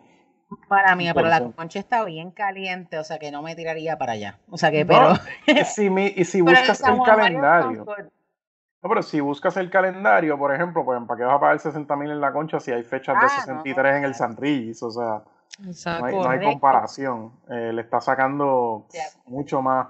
Para 0.68 0.94
mí, 0.94 1.11
pero 1.14 1.28
la 1.28 1.50
concha 1.50 1.78
está 1.78 2.05
bien 2.05 2.31
caliente, 2.31 2.98
o 2.98 3.05
sea 3.05 3.18
que 3.18 3.31
no 3.31 3.42
me 3.42 3.55
tiraría 3.57 3.98
para 3.98 4.12
allá. 4.12 4.38
O 4.50 4.57
sea 4.57 4.70
que, 4.70 4.87
pero. 4.87 5.14
y 5.46 6.24
si 6.24 6.40
buscas 6.40 6.81
el, 6.81 7.02
calendario. 7.02 7.85
No, 7.85 8.88
pero 8.88 9.02
si 9.02 9.20
buscas 9.20 9.57
el 9.57 9.70
calendario, 9.70 10.38
por 10.38 10.55
ejemplo, 10.55 10.85
pues 10.85 11.00
¿para 11.07 11.18
qué 11.18 11.24
vas 11.24 11.37
a 11.37 11.40
pagar 11.40 11.59
60 11.59 11.96
mil 11.96 12.11
en 12.11 12.20
la 12.20 12.33
concha 12.33 12.61
si 12.61 12.72
hay 12.72 12.83
fechas 12.83 13.20
de 13.20 13.28
63 13.28 13.85
ah, 13.85 13.98
en 13.98 14.05
el 14.05 14.14
San 14.14 14.37
Regis? 14.37 14.83
O 14.83 14.90
sea, 14.90 15.22
no 15.59 16.29
hay, 16.29 16.41
comparación. 16.41 17.33
Eh, 17.49 17.73
le 17.73 17.83
está 17.83 18.01
sacando 18.01 18.87
mucho 19.27 19.62
más 19.62 19.88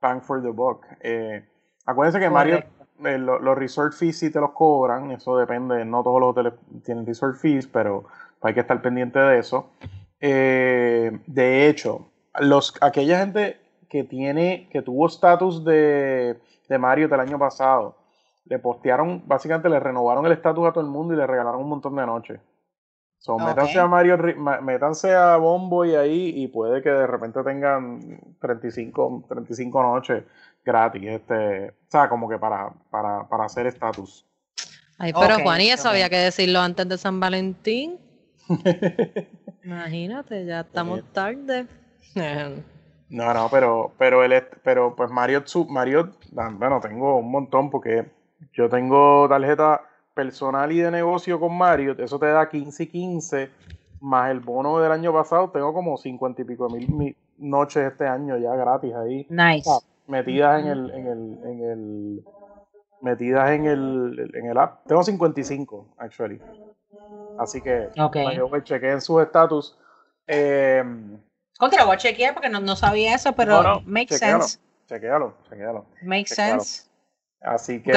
bang 0.00 0.20
for 0.22 0.42
the 0.42 0.50
buck. 0.50 0.86
Eh, 1.00 1.44
acuérdense 1.86 2.20
que 2.20 2.30
Mario, 2.30 2.64
eh, 3.04 3.18
los 3.18 3.56
resort 3.56 3.94
fees 3.94 4.18
sí 4.18 4.30
te 4.30 4.40
los 4.40 4.52
cobran, 4.52 5.10
eso 5.10 5.36
depende, 5.36 5.84
no 5.84 6.02
todos 6.02 6.20
los 6.20 6.30
hoteles 6.30 6.54
tienen 6.84 7.06
resort 7.06 7.36
fees, 7.36 7.66
pero 7.66 8.04
hay 8.42 8.54
que 8.54 8.60
estar 8.60 8.80
pendiente 8.82 9.18
de 9.18 9.38
eso. 9.38 9.70
Eh, 10.20 11.18
de 11.26 11.68
hecho, 11.68 12.10
los, 12.38 12.74
aquella 12.80 13.18
gente 13.20 13.60
que 13.88 14.04
tiene, 14.04 14.68
que 14.70 14.82
tuvo 14.82 15.06
estatus 15.06 15.64
de, 15.64 16.38
de 16.68 16.78
Mario 16.78 17.08
del 17.08 17.20
año 17.20 17.38
pasado, 17.38 17.96
le 18.44 18.58
postearon, 18.58 19.22
básicamente 19.26 19.68
le 19.68 19.80
renovaron 19.80 20.26
el 20.26 20.32
estatus 20.32 20.68
a 20.68 20.72
todo 20.72 20.84
el 20.84 20.90
mundo 20.90 21.14
y 21.14 21.16
le 21.16 21.26
regalaron 21.26 21.62
un 21.62 21.68
montón 21.68 21.96
de 21.96 22.06
noches. 22.06 22.40
So, 23.20 23.38
métanse 23.38 23.78
a 23.78 23.86
Mario, 23.86 24.16
métanse 24.62 25.14
a 25.14 25.36
Bombo 25.36 25.84
y 25.84 25.94
ahí 25.94 26.32
y 26.36 26.48
puede 26.48 26.80
que 26.80 26.88
de 26.88 27.06
repente 27.06 27.42
tengan 27.44 28.18
35, 28.40 29.26
35 29.28 29.82
noches 29.82 30.24
gratis, 30.64 31.02
este, 31.04 31.68
o 31.68 31.90
sea, 31.90 32.08
como 32.08 32.30
que 32.30 32.38
para, 32.38 32.72
para, 32.90 33.28
para 33.28 33.44
hacer 33.44 33.66
estatus. 33.66 34.26
Ay, 34.96 35.12
pero 35.12 35.38
Juan, 35.38 35.60
y 35.60 35.68
eso 35.68 35.90
había 35.90 36.08
que 36.08 36.16
decirlo 36.16 36.60
antes 36.60 36.88
de 36.88 36.96
San 36.96 37.20
Valentín. 37.20 37.98
Imagínate, 39.64 40.46
ya 40.46 40.60
estamos 40.60 41.02
tarde. 41.12 41.66
no, 43.10 43.34
no, 43.34 43.48
pero, 43.50 43.92
pero 43.98 44.24
él, 44.24 44.42
pero 44.64 44.96
pues 44.96 45.10
Mario, 45.10 45.44
Mario, 45.68 46.12
bueno, 46.32 46.80
tengo 46.80 47.18
un 47.18 47.30
montón 47.30 47.68
porque 47.68 48.10
yo 48.54 48.70
tengo 48.70 49.28
tarjeta 49.28 49.89
personal 50.14 50.70
y 50.72 50.80
de 50.80 50.90
negocio 50.90 51.38
con 51.38 51.56
Mario, 51.56 51.94
eso 51.98 52.18
te 52.18 52.26
da 52.26 52.48
15 52.48 52.82
y 52.82 52.86
15, 52.86 53.50
más 54.00 54.30
el 54.30 54.40
bono 54.40 54.78
del 54.80 54.92
año 54.92 55.12
pasado, 55.12 55.50
tengo 55.50 55.72
como 55.72 55.96
50 55.96 56.42
y 56.42 56.44
pico 56.44 56.68
mil 56.68 57.16
noches 57.38 57.84
este 57.84 58.06
año 58.06 58.36
ya 58.36 58.54
gratis 58.54 58.94
ahí. 58.94 59.26
Nice. 59.30 59.70
metidas 60.06 60.60
en 60.60 60.66
el, 60.68 60.90
en 60.90 61.06
el, 61.06 61.38
en 61.44 61.70
el, 61.70 62.24
metidas 63.00 63.50
en 63.50 63.66
el, 63.66 64.30
en 64.34 64.46
el 64.46 64.58
app. 64.58 64.86
Tengo 64.86 65.02
55, 65.02 65.94
actually. 65.98 66.40
Así 67.38 67.60
que 67.60 67.88
okay. 67.98 68.36
yo 68.36 68.50
chequeen 68.60 69.00
sus 69.00 69.22
estatus. 69.22 69.78
Eh, 70.26 70.84
Contra, 71.58 71.84
voy 71.84 71.94
a 71.94 71.98
chequear 71.98 72.34
porque 72.34 72.48
no, 72.48 72.60
no 72.60 72.74
sabía 72.74 73.14
eso, 73.14 73.32
pero 73.34 73.62
no, 73.62 73.80
make 73.84 74.16
sense. 74.16 74.58
Chequealo, 74.88 75.34
chequealo. 75.48 75.86
Make 76.02 76.26
sense. 76.26 76.88
Así 77.40 77.82
que. 77.82 77.92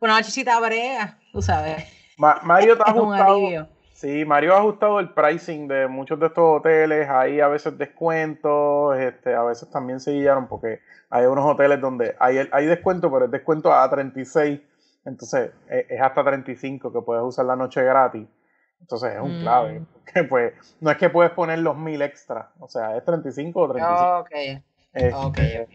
Una 0.00 0.16
nochecita 0.16 0.58
brea, 0.60 1.18
tú 1.32 1.42
sabes. 1.42 1.84
Mario 2.16 2.76
te 2.76 2.82
ha 2.86 2.90
ajustado. 2.90 3.68
Sí, 3.92 4.24
Mario 4.24 4.54
ha 4.54 4.58
ajustado 4.58 5.00
el 5.00 5.10
pricing 5.10 5.68
de 5.68 5.86
muchos 5.88 6.18
de 6.20 6.26
estos 6.26 6.58
hoteles. 6.58 7.08
Hay 7.08 7.40
a 7.40 7.48
veces 7.48 7.78
descuentos, 7.78 8.98
este, 8.98 9.34
a 9.34 9.42
veces 9.42 9.70
también 9.70 10.00
se 10.00 10.12
guiaron 10.12 10.48
porque 10.48 10.80
hay 11.10 11.26
unos 11.26 11.44
hoteles 11.46 11.80
donde 11.80 12.14
hay, 12.18 12.48
hay 12.50 12.66
descuento, 12.66 13.10
pero 13.10 13.26
es 13.26 13.30
descuento 13.30 13.72
a 13.72 13.88
36 13.88 14.60
entonces, 15.04 15.50
e, 15.68 15.86
es 15.88 16.00
hasta 16.00 16.24
35 16.24 16.92
que 16.92 17.02
puedes 17.02 17.22
usar 17.22 17.44
la 17.44 17.56
noche 17.56 17.82
gratis. 17.82 18.26
Entonces, 18.80 19.14
es 19.14 19.20
un 19.20 19.40
clave. 19.40 19.80
Mm. 19.80 19.86
Que 20.12 20.24
pues, 20.24 20.76
no 20.80 20.90
es 20.90 20.98
que 20.98 21.08
puedes 21.08 21.32
poner 21.32 21.58
los 21.60 21.76
mil 21.76 22.00
extra. 22.02 22.50
O 22.58 22.68
sea, 22.68 22.96
es 22.96 23.04
35 23.04 23.60
o 23.60 23.72
35. 23.72 24.18
Ok. 24.18 25.26
okay, 25.26 25.66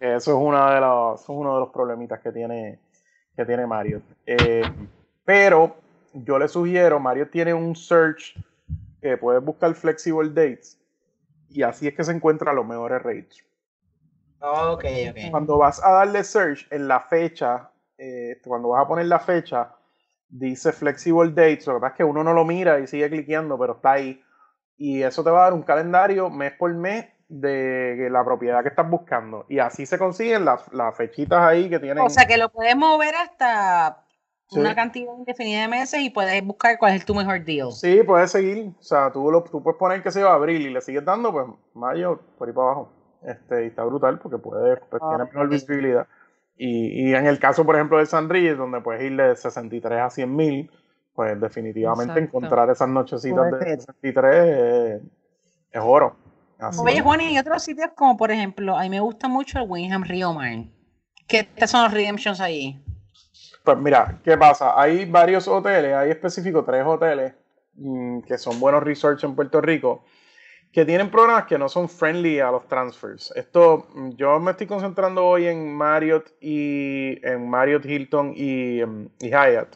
Eso 0.00 0.30
es, 0.32 0.36
una 0.36 0.74
de 0.74 0.80
los, 0.80 1.28
uno 1.28 1.54
de 1.54 1.60
los 1.60 1.68
problemitas 1.70 2.20
que 2.20 2.32
tiene, 2.32 2.78
que 3.36 3.44
tiene 3.44 3.66
Mario. 3.66 4.02
Eh, 4.24 4.62
pero 5.24 5.76
yo 6.12 6.38
le 6.38 6.48
sugiero, 6.48 6.98
Mario 6.98 7.28
tiene 7.28 7.52
un 7.52 7.76
search 7.76 8.34
que 9.00 9.16
puedes 9.16 9.44
buscar 9.44 9.74
flexible 9.74 10.28
dates 10.30 10.78
y 11.48 11.62
así 11.62 11.86
es 11.86 11.94
que 11.94 12.04
se 12.04 12.12
encuentra 12.12 12.52
los 12.52 12.66
mejores 12.66 13.02
rates. 13.02 13.44
Ok, 14.40 14.84
ok. 15.10 15.30
Cuando 15.30 15.58
vas 15.58 15.82
a 15.84 15.90
darle 15.92 16.24
search 16.24 16.66
en 16.70 16.88
la 16.88 17.00
fecha 17.00 17.70
eh, 17.98 18.40
cuando 18.44 18.68
vas 18.68 18.84
a 18.84 18.88
poner 18.88 19.06
la 19.06 19.18
fecha, 19.18 19.74
dice 20.28 20.72
flexible 20.72 21.30
dates, 21.30 21.66
lo 21.66 21.74
que 21.74 21.80
pasa 21.80 21.92
es 21.92 21.96
que 21.96 22.04
uno 22.04 22.22
no 22.22 22.32
lo 22.32 22.44
mira 22.44 22.78
y 22.78 22.86
sigue 22.86 23.08
cliqueando, 23.08 23.58
pero 23.58 23.74
está 23.74 23.92
ahí. 23.92 24.22
Y 24.76 25.02
eso 25.02 25.24
te 25.24 25.30
va 25.30 25.40
a 25.40 25.44
dar 25.44 25.54
un 25.54 25.62
calendario 25.62 26.28
mes 26.28 26.52
por 26.52 26.72
mes 26.74 27.06
de 27.28 28.08
la 28.10 28.24
propiedad 28.24 28.62
que 28.62 28.68
estás 28.68 28.88
buscando. 28.88 29.46
Y 29.48 29.58
así 29.58 29.86
se 29.86 29.98
consiguen 29.98 30.44
las, 30.44 30.62
fechitas 30.96 31.40
ahí 31.40 31.68
que 31.68 31.78
tienen. 31.78 32.04
O 32.04 32.10
sea 32.10 32.26
que 32.26 32.36
lo 32.36 32.50
puedes 32.50 32.76
mover 32.76 33.14
hasta 33.14 34.04
una 34.52 34.74
cantidad 34.74 35.12
indefinida 35.16 35.62
de 35.62 35.68
meses 35.68 36.00
y 36.00 36.10
puedes 36.10 36.44
buscar 36.44 36.78
cuál 36.78 36.94
es 36.94 37.04
tu 37.04 37.14
mejor 37.14 37.44
deal. 37.44 37.72
Sí, 37.72 38.02
puedes 38.04 38.30
seguir. 38.30 38.72
O 38.78 38.82
sea, 38.82 39.10
tú, 39.12 39.30
lo, 39.30 39.42
tú 39.42 39.62
puedes 39.62 39.78
poner 39.78 40.02
que 40.02 40.10
se 40.10 40.22
va 40.22 40.32
a 40.32 40.34
abril 40.34 40.62
y 40.62 40.70
le 40.70 40.80
sigues 40.80 41.04
dando, 41.04 41.32
pues 41.32 41.46
mayo 41.74 42.20
por 42.38 42.48
ahí 42.48 42.54
para 42.54 42.66
abajo. 42.66 42.92
Este, 43.22 43.64
y 43.64 43.66
está 43.68 43.82
brutal 43.82 44.18
porque 44.20 44.38
puede, 44.38 44.76
pues, 44.76 45.02
tiene 45.02 45.22
ah, 45.22 45.24
mejor 45.24 45.48
visibilidad. 45.48 46.06
Y, 46.56 47.08
y, 47.08 47.14
en 47.14 47.26
el 47.26 47.38
caso, 47.38 47.66
por 47.66 47.74
ejemplo, 47.74 47.98
de 47.98 48.06
San 48.06 48.30
Riz, 48.30 48.56
donde 48.56 48.80
puedes 48.80 49.02
ir 49.02 49.16
de 49.16 49.36
63 49.36 50.00
a 50.00 50.10
100 50.10 50.36
mil, 50.36 50.70
pues 51.16 51.40
definitivamente 51.40 52.20
encontrar 52.20 52.70
esas 52.70 52.88
nochecitas 52.88 53.50
de 53.50 53.76
63 53.80 55.02
es, 55.72 55.80
oro. 55.80 56.16
Oye, 56.78 57.00
Juan, 57.02 57.20
y 57.20 57.38
otros 57.38 57.62
sitios 57.62 57.90
como, 57.94 58.16
por 58.16 58.30
ejemplo, 58.30 58.76
a 58.76 58.82
mí 58.82 58.90
me 58.90 59.00
gusta 59.00 59.28
mucho 59.28 59.58
el 59.58 59.66
Wingham 59.68 60.04
Rio 60.04 60.32
Man. 60.32 60.70
¿Qué 61.26 61.46
son 61.66 61.82
los 61.82 61.92
redemptions 61.92 62.40
ahí? 62.40 62.82
Pues 63.64 63.78
mira, 63.78 64.20
¿qué 64.24 64.36
pasa? 64.38 64.80
Hay 64.80 65.04
varios 65.06 65.48
hoteles, 65.48 65.92
hay 65.92 66.10
específico 66.10 66.64
tres 66.64 66.84
hoteles 66.86 67.34
mm, 67.74 68.20
que 68.20 68.38
son 68.38 68.60
buenos 68.60 68.82
resorts 68.82 69.24
en 69.24 69.34
Puerto 69.34 69.60
Rico 69.60 70.04
que 70.76 70.84
tienen 70.84 71.10
programas 71.10 71.46
que 71.46 71.58
no 71.58 71.68
son 71.68 71.88
friendly 71.88 72.38
a 72.38 72.50
los 72.50 72.68
transfers. 72.68 73.32
Esto, 73.34 73.88
yo 74.14 74.38
me 74.38 74.50
estoy 74.50 74.66
concentrando 74.66 75.24
hoy 75.24 75.46
en 75.46 75.74
Marriott 75.74 76.34
y 76.38 77.18
en 77.26 77.48
Marriott 77.48 77.86
Hilton 77.86 78.34
y, 78.36 78.80
em, 78.80 79.08
y 79.20 79.28
Hyatt, 79.28 79.74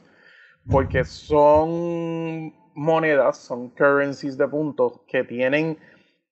porque 0.70 1.04
son 1.04 2.54
monedas, 2.74 3.38
son 3.38 3.70
currencies 3.70 4.36
de 4.36 4.46
puntos 4.46 5.00
que 5.08 5.24
tienen 5.24 5.78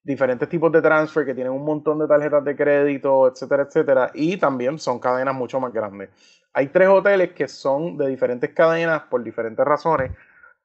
diferentes 0.08 0.48
tipos 0.48 0.72
de 0.72 0.80
transfer, 0.80 1.26
que 1.26 1.34
tienen 1.34 1.52
un 1.52 1.64
montón 1.64 1.98
de 1.98 2.08
tarjetas 2.08 2.42
de 2.42 2.56
crédito, 2.56 3.28
etcétera, 3.28 3.64
etcétera, 3.64 4.10
y 4.14 4.38
también 4.38 4.78
son 4.78 4.98
cadenas 4.98 5.34
mucho 5.34 5.60
más 5.60 5.70
grandes. 5.70 6.08
Hay 6.54 6.68
tres 6.68 6.88
hoteles 6.88 7.32
que 7.32 7.46
son 7.46 7.98
de 7.98 8.08
diferentes 8.08 8.50
cadenas 8.54 9.02
por 9.02 9.22
diferentes 9.22 9.64
razones 9.64 10.12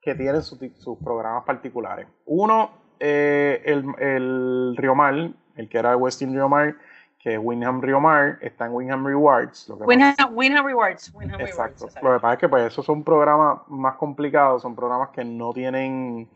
que 0.01 0.15
tienen 0.15 0.41
sus 0.41 0.97
programas 1.03 1.43
particulares. 1.43 2.07
Uno, 2.25 2.71
eh, 2.99 3.61
el, 3.65 3.83
el 3.99 4.75
Río 4.77 4.95
Mar, 4.95 5.13
el 5.55 5.69
que 5.69 5.77
era 5.77 5.97
Westin 5.97 6.33
Rio 6.33 6.47
Mar, 6.47 6.75
que 7.19 7.37
Winham 7.37 7.81
Rio 7.81 7.99
Mar 7.99 8.37
está 8.41 8.65
en 8.65 8.73
Winham 8.73 9.05
Rewards. 9.05 9.67
Lo 9.67 9.75
Winham, 9.75 10.65
Rewards. 10.65 11.13
exacto. 11.39 11.87
Lo 12.01 12.13
que 12.13 12.19
pasa 12.19 12.33
es 12.33 12.39
que 12.39 12.49
pues 12.49 12.65
esos 12.65 12.85
son 12.85 13.03
programas 13.03 13.59
más 13.67 13.95
complicados, 13.95 14.61
son 14.61 14.75
programas 14.75 15.09
que 15.09 15.23
no 15.23 15.51
tienen, 15.53 16.29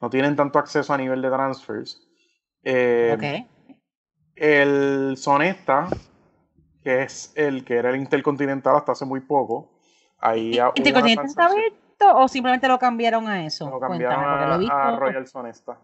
no 0.00 0.10
tienen 0.10 0.36
tanto 0.36 0.58
acceso 0.58 0.92
a 0.92 0.98
nivel 0.98 1.20
de 1.20 1.30
transfers. 1.30 2.05
Eh, 2.68 3.46
El 4.34 5.16
Sonesta, 5.16 5.86
que 6.82 7.02
es 7.02 7.32
el 7.36 7.64
que 7.64 7.76
era 7.76 7.90
el 7.90 7.96
Intercontinental 7.96 8.74
hasta 8.74 8.92
hace 8.92 9.04
muy 9.04 9.20
poco. 9.20 9.70
Ahí 10.18 10.58
¿Intercontinental 10.74 11.26
está 11.26 11.46
abierto 11.46 12.16
o 12.16 12.26
simplemente 12.26 12.66
lo 12.66 12.76
cambiaron 12.78 13.28
a 13.28 13.46
eso? 13.46 13.70
Lo 13.70 13.78
cambiaron 13.78 14.68
a, 14.68 14.96
Royal 14.96 15.28
Sonesta. 15.28 15.78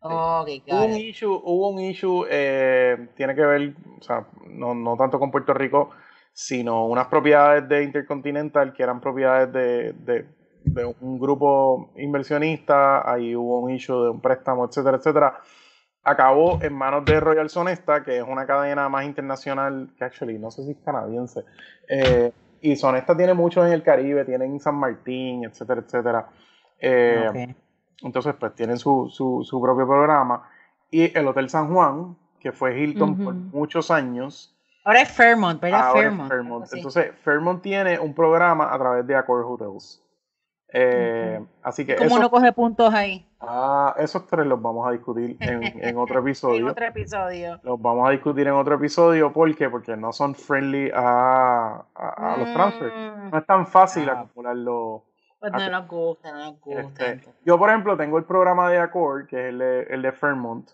hubo 0.00 0.44
un 0.84 0.94
issue, 0.94 1.40
hubo 1.42 1.70
un 1.70 1.80
issue 1.80 2.24
eh, 2.30 3.08
tiene 3.16 3.34
que 3.34 3.42
ver, 3.44 3.74
o 3.98 4.02
sea, 4.02 4.24
no, 4.46 4.74
no, 4.74 4.96
tanto 4.96 5.18
con 5.18 5.32
Puerto 5.32 5.52
Rico, 5.52 5.90
sino 6.32 6.86
unas 6.86 7.08
propiedades 7.08 7.68
de 7.68 7.82
Intercontinental 7.82 8.72
que 8.72 8.84
eran 8.84 9.00
propiedades 9.00 9.52
de, 9.52 9.92
de, 9.94 10.26
de 10.66 10.84
un 11.00 11.18
grupo 11.18 11.90
inversionista, 11.96 13.10
ahí 13.10 13.34
hubo 13.34 13.58
un 13.58 13.72
issue 13.72 14.04
de 14.04 14.10
un 14.10 14.20
préstamo, 14.20 14.66
etcétera, 14.66 14.98
etcétera 14.98 15.40
acabó 16.04 16.58
en 16.62 16.72
manos 16.74 17.04
de 17.04 17.20
Royal 17.20 17.48
Sonesta, 17.48 18.02
que 18.02 18.18
es 18.18 18.24
una 18.26 18.46
cadena 18.46 18.88
más 18.88 19.04
internacional, 19.04 19.90
que 19.96 20.04
actually 20.04 20.38
no 20.38 20.50
sé 20.50 20.64
si 20.64 20.72
es 20.72 20.76
canadiense. 20.84 21.44
Eh, 21.88 22.32
y 22.60 22.76
Sonesta 22.76 23.16
tiene 23.16 23.34
muchos 23.34 23.66
en 23.66 23.72
el 23.72 23.82
Caribe, 23.82 24.24
tienen 24.24 24.58
San 24.60 24.76
Martín, 24.76 25.44
etcétera, 25.44 25.82
etcétera. 25.84 26.28
Eh, 26.78 27.54
entonces, 28.02 28.34
pues 28.38 28.54
tienen 28.54 28.78
su, 28.78 29.08
su, 29.10 29.60
propio 29.60 29.86
programa. 29.86 30.48
Y 30.90 31.16
el 31.16 31.26
Hotel 31.26 31.48
San 31.48 31.72
Juan, 31.72 32.16
que 32.40 32.52
fue 32.52 32.78
Hilton 32.78 33.16
por 33.24 33.34
muchos 33.34 33.90
años. 33.90 34.56
Ahora 34.84 35.02
es 35.02 35.12
Fairmont, 35.12 35.60
¿verdad? 35.60 35.92
Fairmont. 35.92 36.66
Entonces, 36.72 37.12
Fairmont 37.22 37.62
tiene 37.62 37.98
un 37.98 38.14
programa 38.14 38.72
a 38.72 38.78
través 38.78 39.06
de 39.06 39.14
Accor 39.14 39.44
Hotels. 39.44 40.02
Eh, 40.74 41.44
así 41.62 41.84
que 41.84 41.96
¿Cómo 41.96 42.18
no 42.18 42.30
coge 42.30 42.52
puntos 42.52 42.92
ahí? 42.94 43.26
Ah, 43.40 43.94
esos 43.98 44.26
tres 44.26 44.46
los 44.46 44.60
vamos 44.60 44.88
a 44.88 44.92
discutir 44.92 45.36
en, 45.40 45.96
otro 45.98 46.20
episodio. 46.20 46.60
en 46.60 46.68
otro 46.68 46.86
episodio. 46.86 47.60
Los 47.62 47.80
vamos 47.80 48.08
a 48.08 48.12
discutir 48.12 48.46
en 48.46 48.54
otro 48.54 48.76
episodio. 48.76 49.32
¿Por 49.32 49.54
qué? 49.54 49.68
Porque 49.68 49.96
no 49.96 50.12
son 50.12 50.34
friendly 50.34 50.90
a, 50.94 51.84
los 52.38 52.52
transfers. 52.54 52.94
Mm. 52.94 53.30
No 53.30 53.38
es 53.38 53.46
tan 53.46 53.66
fácil 53.66 54.08
ah. 54.08 54.20
acumularlo. 54.20 55.04
Pues 55.38 55.52
no 55.52 55.70
nos 55.70 55.88
gusta, 55.88 56.32
no 56.32 56.38
nos 56.38 56.60
gusta. 56.60 57.06
Este, 57.06 57.32
yo, 57.44 57.58
por 57.58 57.68
ejemplo, 57.68 57.96
tengo 57.96 58.16
el 58.16 58.24
programa 58.24 58.70
de 58.70 58.78
Accord, 58.78 59.26
que 59.26 59.40
es 59.40 59.48
el 59.48 59.58
de, 59.58 59.82
el 59.90 60.00
de 60.00 60.12
Fairmont. 60.12 60.70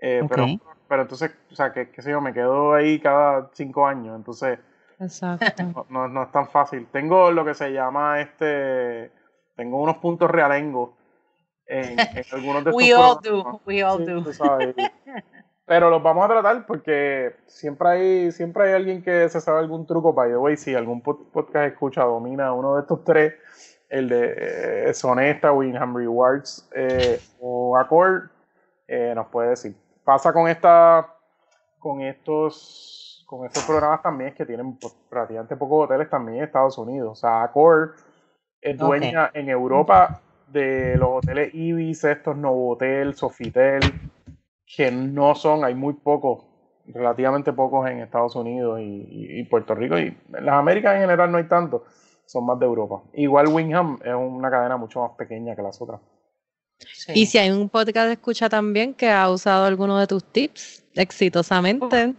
Eh, 0.00 0.22
pero, 0.28 0.46
pero 0.88 1.02
entonces, 1.02 1.32
o 1.50 1.54
sea, 1.54 1.72
que, 1.72 1.90
qué 1.90 2.00
sé 2.00 2.12
yo, 2.12 2.20
me 2.20 2.32
quedo 2.32 2.74
ahí 2.74 3.00
cada 3.00 3.50
cinco 3.52 3.86
años. 3.86 4.14
Entonces, 4.16 4.60
Exacto. 5.00 5.86
No, 5.88 6.08
no, 6.08 6.22
es 6.22 6.30
tan 6.30 6.48
fácil. 6.48 6.86
Tengo 6.90 7.30
lo 7.30 7.44
que 7.44 7.54
se 7.54 7.72
llama 7.72 8.20
este 8.20 9.10
tengo 9.56 9.80
unos 9.80 9.98
puntos 9.98 10.30
realengos 10.30 10.90
en, 11.66 11.98
algunos 12.32 12.64
de 12.64 12.70
estos 12.70 12.74
We 12.74 12.94
all 12.94 13.18
do, 13.22 13.60
we 13.66 13.82
all 13.82 14.04
do. 14.04 14.24
Pero 15.66 15.88
los 15.88 16.02
vamos 16.02 16.26
a 16.26 16.28
tratar 16.28 16.66
porque 16.66 17.36
siempre 17.46 17.88
hay, 17.88 18.32
siempre 18.32 18.64
hay 18.64 18.74
alguien 18.74 19.02
que 19.02 19.28
se 19.30 19.40
sabe 19.40 19.60
algún 19.60 19.86
truco. 19.86 20.12
By 20.12 20.28
the 20.28 20.36
way, 20.36 20.56
si 20.58 20.74
algún 20.74 21.00
podcast 21.00 21.72
escucha, 21.72 22.04
domina 22.04 22.52
uno 22.52 22.74
de 22.74 22.82
estos 22.82 23.02
tres, 23.02 23.34
el 23.88 24.10
de 24.10 24.88
eh, 24.88 24.94
Sonesta, 24.94 25.52
Winham 25.52 25.96
Rewards 25.96 26.68
eh, 26.74 27.18
o 27.40 27.78
Accord, 27.78 28.24
eh, 28.86 29.14
nos 29.14 29.28
puede 29.28 29.50
decir. 29.50 29.74
Pasa 30.04 30.34
con 30.34 30.48
esta, 30.48 31.14
con 31.78 32.02
estos, 32.02 33.24
con 33.26 33.46
estos 33.46 33.64
programas 33.64 34.02
también 34.02 34.34
que 34.34 34.44
tienen 34.44 34.76
pues, 34.76 34.94
relativamente 35.10 35.56
pocos 35.56 35.84
hoteles 35.84 36.10
también 36.10 36.38
en 36.38 36.44
Estados 36.44 36.76
Unidos. 36.76 37.12
O 37.12 37.14
sea, 37.14 37.42
Accord 37.42 37.92
es 38.64 38.78
dueña 38.78 39.30
en 39.34 39.50
Europa 39.50 40.22
de 40.48 40.96
los 40.96 41.18
hoteles 41.18 41.54
Ibis, 41.54 42.02
estos 42.04 42.36
Novotel, 42.36 43.14
Sofitel, 43.14 43.82
que 44.64 44.90
no 44.90 45.34
son, 45.34 45.64
hay 45.64 45.74
muy 45.74 45.92
pocos, 45.92 46.46
relativamente 46.86 47.52
pocos 47.52 47.88
en 47.88 48.00
Estados 48.00 48.34
Unidos 48.34 48.80
y, 48.82 49.42
Puerto 49.44 49.74
Rico, 49.74 49.98
y 49.98 50.16
en 50.32 50.46
las 50.46 50.54
Américas 50.54 50.94
en 50.94 51.02
general 51.02 51.30
no 51.30 51.38
hay 51.38 51.44
tantos, 51.44 51.82
son 52.24 52.46
más 52.46 52.58
de 52.58 52.64
Europa. 52.64 53.02
Igual 53.12 53.48
Wingham 53.48 53.98
es 54.02 54.14
una 54.14 54.50
cadena 54.50 54.78
mucho 54.78 55.02
más 55.02 55.12
pequeña 55.12 55.54
que 55.54 55.62
las 55.62 55.80
otras. 55.82 56.00
Y 57.14 57.26
si 57.26 57.36
hay 57.38 57.50
un 57.50 57.68
podcast 57.68 58.06
de 58.06 58.14
escucha 58.14 58.48
también 58.48 58.94
que 58.94 59.10
ha 59.10 59.30
usado 59.30 59.66
alguno 59.66 59.98
de 59.98 60.06
tus 60.06 60.24
tips 60.24 60.84
exitosamente, 60.94 62.14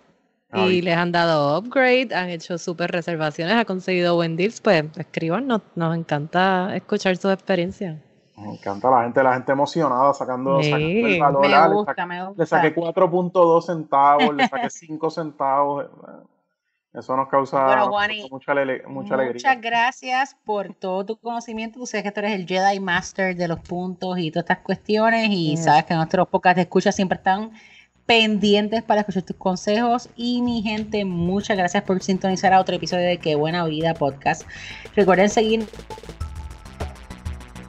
y 0.56 0.82
les 0.82 0.98
han 0.98 1.12
dado 1.12 1.58
upgrade, 1.58 2.10
han 2.14 2.30
hecho 2.30 2.58
super 2.58 2.92
reservaciones, 2.92 3.56
ha 3.56 3.66
conseguido 3.66 4.16
buen 4.16 4.36
deals, 4.36 4.62
pues 4.62 4.86
escriban, 4.98 5.48
nos, 5.48 5.62
encanta 5.96 6.76
escuchar 6.76 7.18
su 7.18 7.30
experiencia. 7.30 8.02
Me 8.38 8.54
encanta 8.54 8.92
la 8.92 9.04
gente, 9.04 9.24
la 9.24 9.34
gente 9.34 9.52
emocionada 9.54 10.14
sacando, 10.14 10.60
el 10.60 11.20
valor. 11.20 11.48
Me 11.48 11.74
gusta, 11.74 12.06
me 12.06 12.26
gusta. 12.26 12.44
Le 12.44 12.46
saqué 12.46 12.76
4.2 12.76 13.62
centavos, 13.62 14.36
le 14.36 14.48
saqué 14.48 14.70
5 14.70 15.10
centavos. 15.10 15.86
Eso 16.98 17.18
nos 17.18 17.28
causa 17.28 17.86
mucha, 18.30 18.54
alegría. 18.54 18.88
Muchas 18.88 19.62
gracias 19.62 20.38
por 20.46 20.74
todo 20.74 21.06
tu 21.06 21.18
conocimiento. 21.18 21.80
Tú 21.80 21.86
sabes 21.86 22.04
que 22.04 22.12
tú 22.12 22.22
eres 22.22 22.34
el 22.34 22.48
Jedi 22.48 22.80
Master 22.80 23.36
de 23.36 23.50
los 23.50 23.60
puntos 23.60 24.18
y 24.18 24.32
todas 24.32 24.46
estas 24.46 24.60
cuestiones. 24.60 25.30
Y 25.30 25.58
sabes 25.58 25.84
que 25.84 25.94
nuestros 25.94 26.28
podcasts 26.30 26.56
de 26.56 26.62
escucha 26.62 26.94
siempre 26.94 27.18
están 27.18 27.52
pendientes 28.06 28.84
para 28.84 29.02
escuchar 29.02 29.24
tus 29.24 29.36
consejos. 29.36 30.10
Y 30.16 30.42
mi 30.42 30.62
gente, 30.62 31.06
muchas 31.06 31.58
gracias 31.58 31.84
por 31.84 32.02
sintonizar 32.02 32.54
a 32.54 32.60
otro 32.60 32.76
episodio 32.76 33.08
de 33.08 33.18
Qué 33.18 33.36
Buena 33.36 33.66
Vida 33.66 33.94
Podcast. 33.94 34.44
Recuerden 34.96 35.30
seguir 35.30 35.68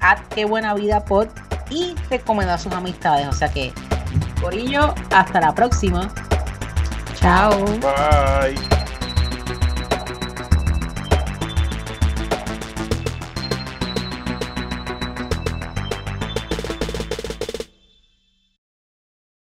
a 0.01 0.22
Qué 0.29 0.44
Buena 0.44 0.75
Vida 0.75 1.05
Pod 1.05 1.29
y 1.70 1.94
recomendar 2.11 2.59
sus 2.59 2.72
amistades. 2.72 3.27
O 3.29 3.33
sea 3.33 3.49
que, 3.49 3.72
por 4.40 4.55
ello, 4.55 4.94
hasta 5.11 5.40
la 5.40 5.55
próxima. 5.55 6.12
Chao. 7.14 7.64
Bye. 7.81 8.86